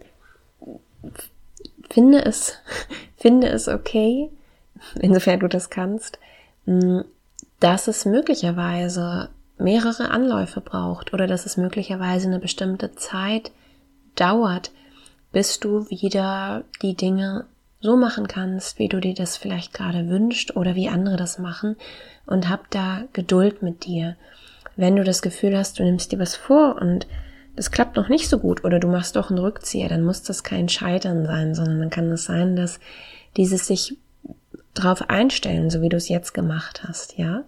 finde 1.91 2.25
es, 2.25 2.59
finde 3.17 3.49
es 3.49 3.69
okay, 3.69 4.31
insofern 5.01 5.41
du 5.41 5.49
das 5.49 5.71
kannst, 5.71 6.19
mm, 6.67 7.01
dass 7.61 7.89
es 7.89 8.05
möglicherweise 8.05 9.31
mehrere 9.59 10.11
Anläufe 10.11 10.61
braucht 10.61 11.13
oder 11.15 11.27
dass 11.27 11.47
es 11.47 11.57
möglicherweise 11.57 12.27
eine 12.27 12.41
bestimmte 12.41 12.95
Zeit 12.95 13.53
dauert, 14.17 14.73
bis 15.33 15.61
du 15.61 15.89
wieder 15.91 16.65
die 16.83 16.95
Dinge 16.95 17.47
so 17.81 17.97
machen 17.97 18.29
kannst, 18.29 18.79
wie 18.79 18.89
du 18.89 19.01
dir 19.01 19.15
das 19.15 19.37
vielleicht 19.37 19.75
gerade 19.75 20.09
wünschst 20.09 20.57
oder 20.57 20.75
wie 20.75 20.89
andere 20.89 21.17
das 21.17 21.39
machen 21.39 21.77
und 22.27 22.49
hab 22.49 22.71
da 22.71 23.05
Geduld 23.13 23.63
mit 23.63 23.85
dir. 23.85 24.17
Wenn 24.77 24.97
du 24.97 25.05
das 25.05 25.23
Gefühl 25.23 25.57
hast, 25.57 25.79
du 25.79 25.85
nimmst 25.85 26.13
dir 26.13 26.19
was 26.19 26.37
vor 26.37 26.77
und 26.81 27.07
das 27.57 27.71
klappt 27.71 27.97
noch 27.97 28.09
nicht 28.09 28.29
so 28.29 28.39
gut 28.39 28.65
oder 28.65 28.81
du 28.81 28.89
machst 28.89 29.17
doch 29.17 29.31
einen 29.31 29.39
Rückzieher, 29.39 29.89
dann 29.89 30.03
muss 30.03 30.23
das 30.23 30.43
kein 30.43 30.69
Scheitern 30.69 31.25
sein, 31.25 31.55
sondern 31.55 31.79
dann 31.79 31.91
kann 31.91 32.11
es 32.11 32.25
sein, 32.25 32.57
dass 32.57 32.81
dieses 33.37 33.67
sich 33.67 33.97
drauf 34.75 35.09
einstellen, 35.09 35.71
so 35.71 35.81
wie 35.81 35.89
du 35.89 35.97
es 35.97 36.09
jetzt 36.09 36.35
gemacht 36.35 36.83
hast, 36.85 37.17
ja, 37.17 37.45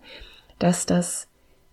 dass 0.58 0.86
das 0.86 1.28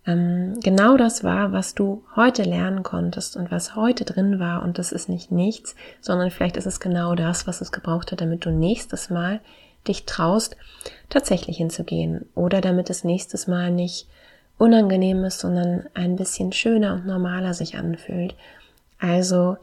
ähm, 0.06 0.60
genau 0.62 0.98
das 0.98 1.24
war, 1.24 1.52
was 1.52 1.76
du 1.76 2.04
heute 2.16 2.44
lernen 2.44 2.84
konntest 2.84 3.38
und 3.38 3.52
was 3.52 3.76
heute 3.76 4.04
drin 4.04 4.40
war. 4.40 4.64
Und 4.64 4.78
das 4.78 4.92
ist 4.92 5.10
nicht 5.10 5.32
nichts, 5.32 5.76
sondern 6.02 6.32
vielleicht 6.32 6.58
ist 6.58 6.66
es 6.66 6.80
genau 6.80 7.16
das, 7.16 7.48
was 7.48 7.62
es 7.62 7.72
gebraucht 7.72 8.12
hat, 8.12 8.22
damit 8.22 8.46
du 8.46 8.52
nächstes 8.52 9.10
Mal 9.10 9.40
dich 9.88 10.06
traust, 10.06 10.58
tatsächlich 11.10 11.58
hinzugehen. 11.58 12.26
Oder 12.36 12.62
damit 12.62 12.90
es 12.90 13.04
nächstes 13.04 13.48
Mal 13.48 13.72
nicht 13.72 14.08
unangenehm 14.58 15.24
ist, 15.24 15.40
sondern 15.40 15.86
ein 15.94 16.16
bisschen 16.16 16.52
schöner 16.52 16.94
und 16.94 17.06
normaler 17.06 17.54
sich 17.54 17.76
anfühlt. 17.78 18.36
Also 19.00 19.58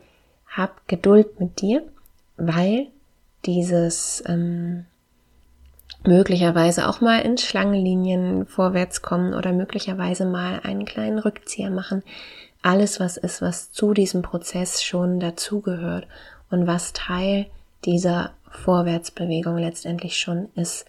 hab 0.46 0.86
Geduld 0.88 1.40
mit 1.40 1.60
dir, 1.60 1.82
weil 2.36 2.88
dieses 3.46 4.22
ähm, 4.26 4.84
möglicherweise 6.04 6.88
auch 6.88 7.00
mal 7.00 7.20
in 7.20 7.38
Schlangenlinien 7.38 8.46
vorwärts 8.46 9.02
kommen 9.02 9.34
oder 9.34 9.52
möglicherweise 9.52 10.24
mal 10.24 10.60
einen 10.62 10.84
kleinen 10.84 11.18
Rückzieher 11.18 11.70
machen. 11.70 12.02
Alles, 12.62 13.00
was 13.00 13.16
ist, 13.16 13.40
was 13.40 13.72
zu 13.72 13.94
diesem 13.94 14.22
Prozess 14.22 14.82
schon 14.82 15.20
dazugehört 15.20 16.06
und 16.50 16.66
was 16.66 16.92
Teil 16.92 17.46
dieser 17.84 18.32
Vorwärtsbewegung 18.50 19.56
letztendlich 19.56 20.18
schon 20.18 20.48
ist. 20.56 20.84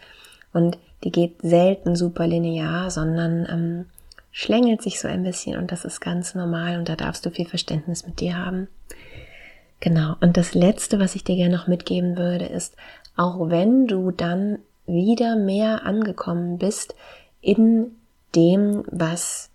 Und 0.52 0.78
die 1.04 1.12
geht 1.12 1.42
selten 1.42 1.96
super 1.96 2.28
linear, 2.28 2.92
sondern 2.92 3.48
ähm, 3.50 3.86
schlängelt 4.32 4.82
sich 4.82 5.00
so 5.00 5.08
ein 5.08 5.24
bisschen 5.24 5.58
und 5.58 5.72
das 5.72 5.86
ist 5.86 6.00
ganz 6.00 6.36
normal 6.36 6.78
und 6.78 6.90
da 6.90 6.96
darfst 6.96 7.26
du 7.26 7.32
viel 7.32 7.48
Verständnis 7.48 8.06
mit 8.06 8.20
dir 8.20 8.38
haben. 8.38 8.68
Genau. 9.80 10.16
Und 10.22 10.38
das 10.38 10.54
letzte, 10.54 11.00
was 11.00 11.16
ich 11.16 11.24
dir 11.24 11.36
gerne 11.36 11.56
noch 11.56 11.68
mitgeben 11.68 12.16
würde, 12.16 12.46
ist, 12.46 12.76
auch 13.18 13.50
wenn 13.50 13.88
du 13.88 14.12
dann 14.12 14.60
wieder 14.86 15.36
mehr 15.36 15.86
angekommen 15.86 16.58
bist 16.58 16.96
in 17.42 17.96
dem, 18.36 18.84
was 18.92 19.50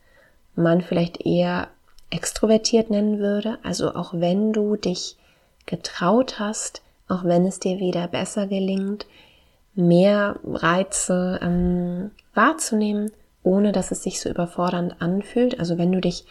man 0.56 0.80
vielleicht 0.82 1.24
eher 1.24 1.68
extrovertiert 2.10 2.90
nennen 2.90 3.18
würde. 3.18 3.58
Also 3.62 3.94
auch 3.94 4.14
wenn 4.14 4.52
du 4.52 4.76
dich 4.76 5.16
getraut 5.64 6.38
hast, 6.38 6.82
auch 7.08 7.24
wenn 7.24 7.46
es 7.46 7.60
dir 7.60 7.78
wieder 7.78 8.08
besser 8.08 8.46
gelingt, 8.46 9.06
mehr 9.76 10.38
Reize 10.44 11.38
ähm, 11.42 12.10
wahrzunehmen, 12.34 13.12
ohne 13.42 13.72
dass 13.72 13.90
es 13.90 14.02
sich 14.02 14.20
so 14.20 14.28
überfordernd 14.28 15.00
anfühlt. 15.00 15.60
Also 15.60 15.78
wenn 15.78 15.92
du 15.92 16.00
dich 16.00 16.24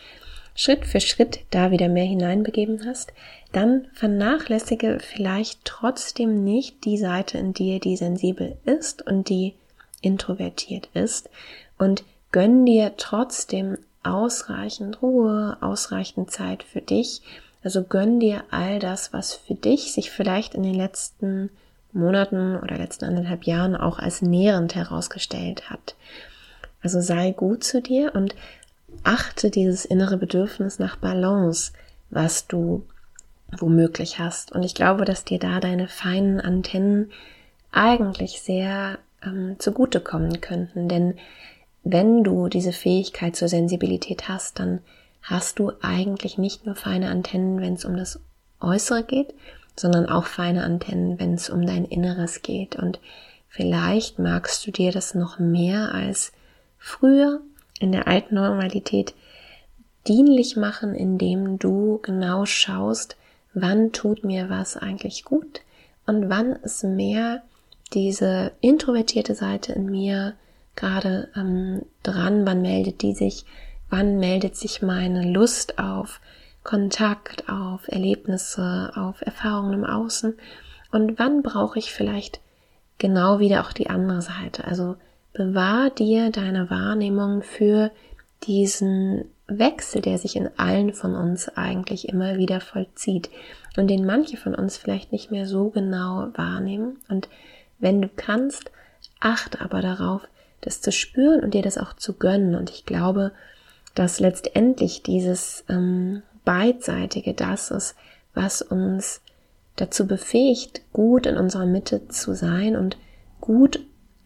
Schritt 0.55 0.86
für 0.86 1.01
Schritt 1.01 1.39
da 1.51 1.71
wieder 1.71 1.89
mehr 1.89 2.05
hineinbegeben 2.05 2.86
hast, 2.86 3.13
dann 3.51 3.88
vernachlässige 3.93 4.99
vielleicht 4.99 5.63
trotzdem 5.65 6.43
nicht 6.43 6.86
die 6.86 6.97
Seite 6.97 7.38
in 7.38 7.53
dir, 7.53 7.79
die 7.79 7.97
sensibel 7.97 8.58
ist 8.65 9.05
und 9.05 9.29
die 9.29 9.53
introvertiert 10.01 10.89
ist 10.93 11.29
und 11.77 12.03
gönn 12.31 12.65
dir 12.65 12.93
trotzdem 12.97 13.77
ausreichend 14.03 15.01
Ruhe, 15.01 15.58
ausreichend 15.62 16.31
Zeit 16.31 16.63
für 16.63 16.81
dich. 16.81 17.21
Also 17.63 17.84
gönn 17.84 18.19
dir 18.19 18.43
all 18.51 18.79
das, 18.79 19.12
was 19.13 19.34
für 19.34 19.55
dich 19.55 19.93
sich 19.93 20.12
vielleicht 20.12 20.53
in 20.53 20.63
den 20.63 20.75
letzten 20.75 21.49
Monaten 21.95 22.58
oder 22.58 22.77
letzten 22.77 23.05
anderthalb 23.05 23.45
Jahren 23.45 23.75
auch 23.75 23.99
als 23.99 24.21
nährend 24.21 24.75
herausgestellt 24.75 25.69
hat. 25.69 25.95
Also 26.81 27.01
sei 27.01 27.31
gut 27.31 27.63
zu 27.63 27.81
dir 27.81 28.13
und 28.13 28.36
achte 29.03 29.49
dieses 29.49 29.86
innere 29.86 30.17
Bedürfnis 30.17 30.77
nach 30.79 30.97
Balance, 30.97 31.71
was 32.10 32.47
du 32.47 32.86
womöglich 33.58 34.19
hast. 34.19 34.51
Und 34.51 34.63
ich 34.63 34.75
glaube, 34.75 35.05
dass 35.05 35.23
dir 35.23 35.39
da 35.39 35.60
deine 35.60 35.88
feinen 35.88 36.39
Antennen 36.39 37.12
eigentlich 37.71 38.41
sehr 38.41 38.99
ähm, 39.23 39.55
zugutekommen 39.60 40.41
könnten. 40.41 40.88
Denn 40.88 41.15
wenn 41.84 42.23
du 42.23 42.47
diese 42.47 42.71
Fähigkeit 42.71 43.36
zur 43.36 43.47
Sensibilität 43.47 44.27
hast, 44.27 44.60
dann 44.60 44.79
hast 45.21 45.60
du 45.60 45.71
eigentlich 45.81 46.38
nicht 46.38 46.65
nur 46.65 46.75
feine 46.75 47.10
Antennen, 47.10 47.60
wenn 47.62 47.73
es 47.73 47.86
um 47.86 47.97
das 47.97 48.19
Äußere 48.60 49.03
geht, 49.03 49.34
sondern 49.75 50.07
auch 50.07 50.25
feine 50.25 50.63
Antennen, 50.63 51.19
wenn 51.19 51.33
es 51.33 51.49
um 51.49 51.65
dein 51.65 51.85
Inneres 51.85 52.41
geht. 52.41 52.75
Und 52.75 52.99
vielleicht 53.47 54.19
magst 54.19 54.65
du 54.65 54.71
dir 54.71 54.91
das 54.91 55.15
noch 55.15 55.39
mehr 55.39 55.93
als 55.93 56.31
früher 56.77 57.41
in 57.79 57.91
der 57.91 58.07
alten 58.07 58.35
Normalität 58.35 59.13
dienlich 60.07 60.55
machen, 60.55 60.95
indem 60.95 61.59
du 61.59 61.99
genau 62.01 62.45
schaust, 62.45 63.17
wann 63.53 63.91
tut 63.91 64.23
mir 64.23 64.49
was 64.49 64.77
eigentlich 64.77 65.23
gut 65.25 65.61
und 66.05 66.29
wann 66.29 66.53
ist 66.57 66.83
mehr 66.83 67.41
diese 67.93 68.51
introvertierte 68.61 69.35
Seite 69.35 69.73
in 69.73 69.85
mir 69.85 70.33
gerade 70.75 71.29
ähm, 71.35 71.83
dran, 72.03 72.45
wann 72.45 72.61
meldet 72.61 73.01
die 73.01 73.13
sich, 73.13 73.45
wann 73.89 74.17
meldet 74.19 74.55
sich 74.55 74.81
meine 74.81 75.31
Lust 75.31 75.79
auf 75.79 76.19
Kontakt, 76.65 77.47
auf 77.47 77.88
Erlebnisse, 77.88 78.91
auf 78.95 79.21
Erfahrungen 79.21 79.73
im 79.73 79.86
Außen 79.86 80.36
und 80.91 81.17
wann 81.17 81.43
brauche 81.43 81.80
ich 81.80 81.93
vielleicht 81.93 82.41
genau 82.97 83.39
wieder 83.39 83.62
auch 83.62 83.71
die 83.71 83.89
andere 83.89 84.21
Seite. 84.21 84.65
Also 84.65 84.97
bewahr 85.32 85.89
dir 85.91 86.32
deine 86.32 86.69
Wahrnehmung 86.69 87.43
für 87.43 87.91
diesen 88.43 89.25
Wechsel, 89.47 90.01
der 90.01 90.17
sich 90.17 90.36
in 90.36 90.49
allen 90.58 90.93
von 90.93 91.15
uns 91.15 91.49
eigentlich 91.49 92.10
immer 92.10 92.38
wieder 92.38 92.60
vollzieht 92.62 93.30
und 93.78 93.88
den 93.88 94.06
manche 94.06 94.38
von 94.38 94.56
uns 94.56 94.75
vielleicht 94.75 95.12
nicht 95.12 95.30
mehr 95.32 95.45
so 95.45 95.69
genau 95.69 96.30
wahrnehmen. 96.34 96.97
Und 97.10 97.30
wenn 97.78 98.01
du 98.01 98.10
kannst, 98.10 98.71
achte 99.19 99.62
aber 99.62 99.82
darauf, 99.82 100.28
das 100.62 100.82
zu 100.82 100.91
spüren 100.91 101.43
und 101.43 101.54
dir 101.54 101.62
das 101.62 101.78
auch 101.78 101.93
zu 101.93 102.13
gönnen. 102.13 102.56
Und 102.56 102.71
ich 102.71 102.86
glaube, 102.86 103.32
dass 103.93 104.19
letztendlich 104.19 105.04
dieses 105.04 105.63
ähm, 105.69 106.23
beidseitige 106.45 107.34
das 107.34 107.71
ist, 107.71 107.95
was 108.34 108.62
uns 108.62 109.21
dazu 109.75 110.08
befähigt, 110.08 110.81
gut 110.93 111.25
in 111.25 111.38
unserer 111.38 111.65
Mitte 111.65 112.08
zu 112.08 112.34
sein 112.34 112.75
und 112.75 112.97
gut 113.41 113.81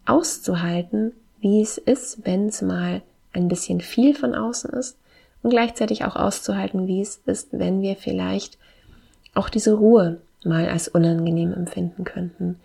auszuhalten, 0.06 1.12
wie 1.40 1.60
es 1.60 1.78
ist, 1.78 2.24
wenn 2.24 2.48
es 2.48 2.62
mal 2.62 3.02
ein 3.32 3.48
bisschen 3.48 3.80
viel 3.80 4.14
von 4.14 4.34
außen 4.34 4.70
ist 4.70 4.96
und 5.42 5.50
gleichzeitig 5.50 6.04
auch 6.04 6.16
auszuhalten, 6.16 6.86
wie 6.86 7.00
es 7.00 7.20
ist, 7.26 7.48
wenn 7.52 7.80
wir 7.80 7.96
vielleicht 7.96 8.58
auch 9.34 9.48
diese 9.48 9.72
Ruhe 9.72 10.20
mal 10.44 10.68
als 10.68 10.88
unangenehm 10.88 11.52
empfinden 11.52 12.04
könnten. 12.04 12.58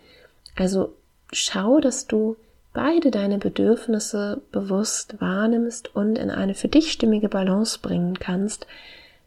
Also 0.56 0.94
schau, 1.32 1.80
dass 1.80 2.06
du 2.06 2.36
beide 2.72 3.10
deine 3.10 3.38
Bedürfnisse 3.38 4.42
bewusst 4.52 5.20
wahrnimmst 5.20 5.94
und 5.94 6.18
in 6.18 6.30
eine 6.30 6.54
für 6.54 6.68
dich 6.68 6.92
stimmige 6.92 7.28
Balance 7.28 7.78
bringen 7.80 8.18
kannst, 8.18 8.66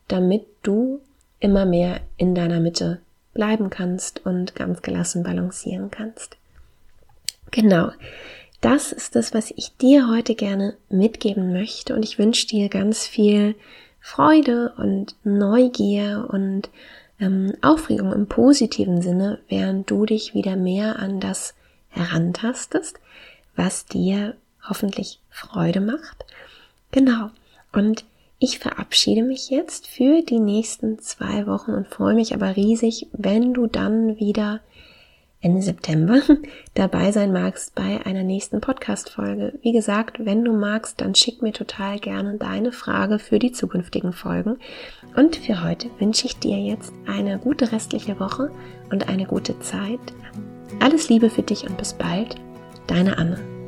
damit 0.09 0.45
du 0.63 0.99
immer 1.39 1.65
mehr 1.65 2.01
in 2.17 2.35
deiner 2.35 2.59
Mitte 2.59 2.99
bleiben 3.33 3.69
kannst 3.69 4.25
und 4.25 4.55
ganz 4.55 4.81
gelassen 4.81 5.23
balancieren 5.23 5.89
kannst. 5.89 6.35
Genau. 7.51 7.91
Das 8.61 8.91
ist 8.91 9.15
das, 9.15 9.33
was 9.33 9.51
ich 9.55 9.77
dir 9.77 10.09
heute 10.09 10.35
gerne 10.35 10.75
mitgeben 10.89 11.53
möchte 11.53 11.95
und 11.95 12.03
ich 12.03 12.19
wünsche 12.19 12.45
dir 12.47 12.67
ganz 12.67 13.07
viel 13.07 13.55
Freude 14.01 14.73
und 14.77 15.15
Neugier 15.23 16.27
und 16.29 16.69
ähm, 17.21 17.53
Aufregung 17.61 18.11
im 18.11 18.27
positiven 18.27 19.01
Sinne, 19.01 19.39
während 19.47 19.89
du 19.89 20.05
dich 20.05 20.33
wieder 20.33 20.57
mehr 20.57 20.99
an 20.99 21.21
das 21.21 21.53
herantastest, 21.89 22.99
was 23.55 23.85
dir 23.85 24.35
hoffentlich 24.67 25.19
Freude 25.29 25.79
macht. 25.79 26.25
Genau. 26.91 27.29
Und 27.71 28.03
ich 28.39 28.59
verabschiede 28.59 29.23
mich 29.23 29.49
jetzt 29.49 29.87
für 29.87 30.21
die 30.21 30.39
nächsten 30.39 30.99
zwei 30.99 31.45
Wochen 31.45 31.71
und 31.71 31.87
freue 31.87 32.15
mich 32.15 32.33
aber 32.33 32.55
riesig, 32.55 33.07
wenn 33.11 33.53
du 33.53 33.67
dann 33.67 34.17
wieder 34.17 34.61
Ende 35.41 35.61
September 35.61 36.21
dabei 36.73 37.11
sein 37.11 37.31
magst 37.31 37.75
bei 37.75 38.05
einer 38.05 38.23
nächsten 38.23 38.59
Podcast-Folge. 38.59 39.59
Wie 39.61 39.71
gesagt, 39.71 40.25
wenn 40.25 40.43
du 40.43 40.53
magst, 40.53 40.99
dann 40.99 41.15
schick 41.15 41.41
mir 41.41 41.53
total 41.53 41.99
gerne 41.99 42.37
deine 42.37 42.71
Frage 42.71 43.19
für 43.19 43.39
die 43.39 43.51
zukünftigen 43.51 44.11
Folgen. 44.11 44.57
Und 45.15 45.37
für 45.37 45.63
heute 45.63 45.89
wünsche 45.99 46.25
ich 46.25 46.39
dir 46.39 46.57
jetzt 46.57 46.93
eine 47.07 47.39
gute 47.39 47.71
restliche 47.71 48.19
Woche 48.19 48.51
und 48.91 49.07
eine 49.07 49.25
gute 49.25 49.59
Zeit. 49.59 49.99
Alles 50.81 51.09
Liebe 51.09 51.29
für 51.29 51.43
dich 51.43 51.63
und 51.63 51.77
bis 51.77 51.93
bald. 51.93 52.35
Deine 52.87 53.17
Anne. 53.17 53.58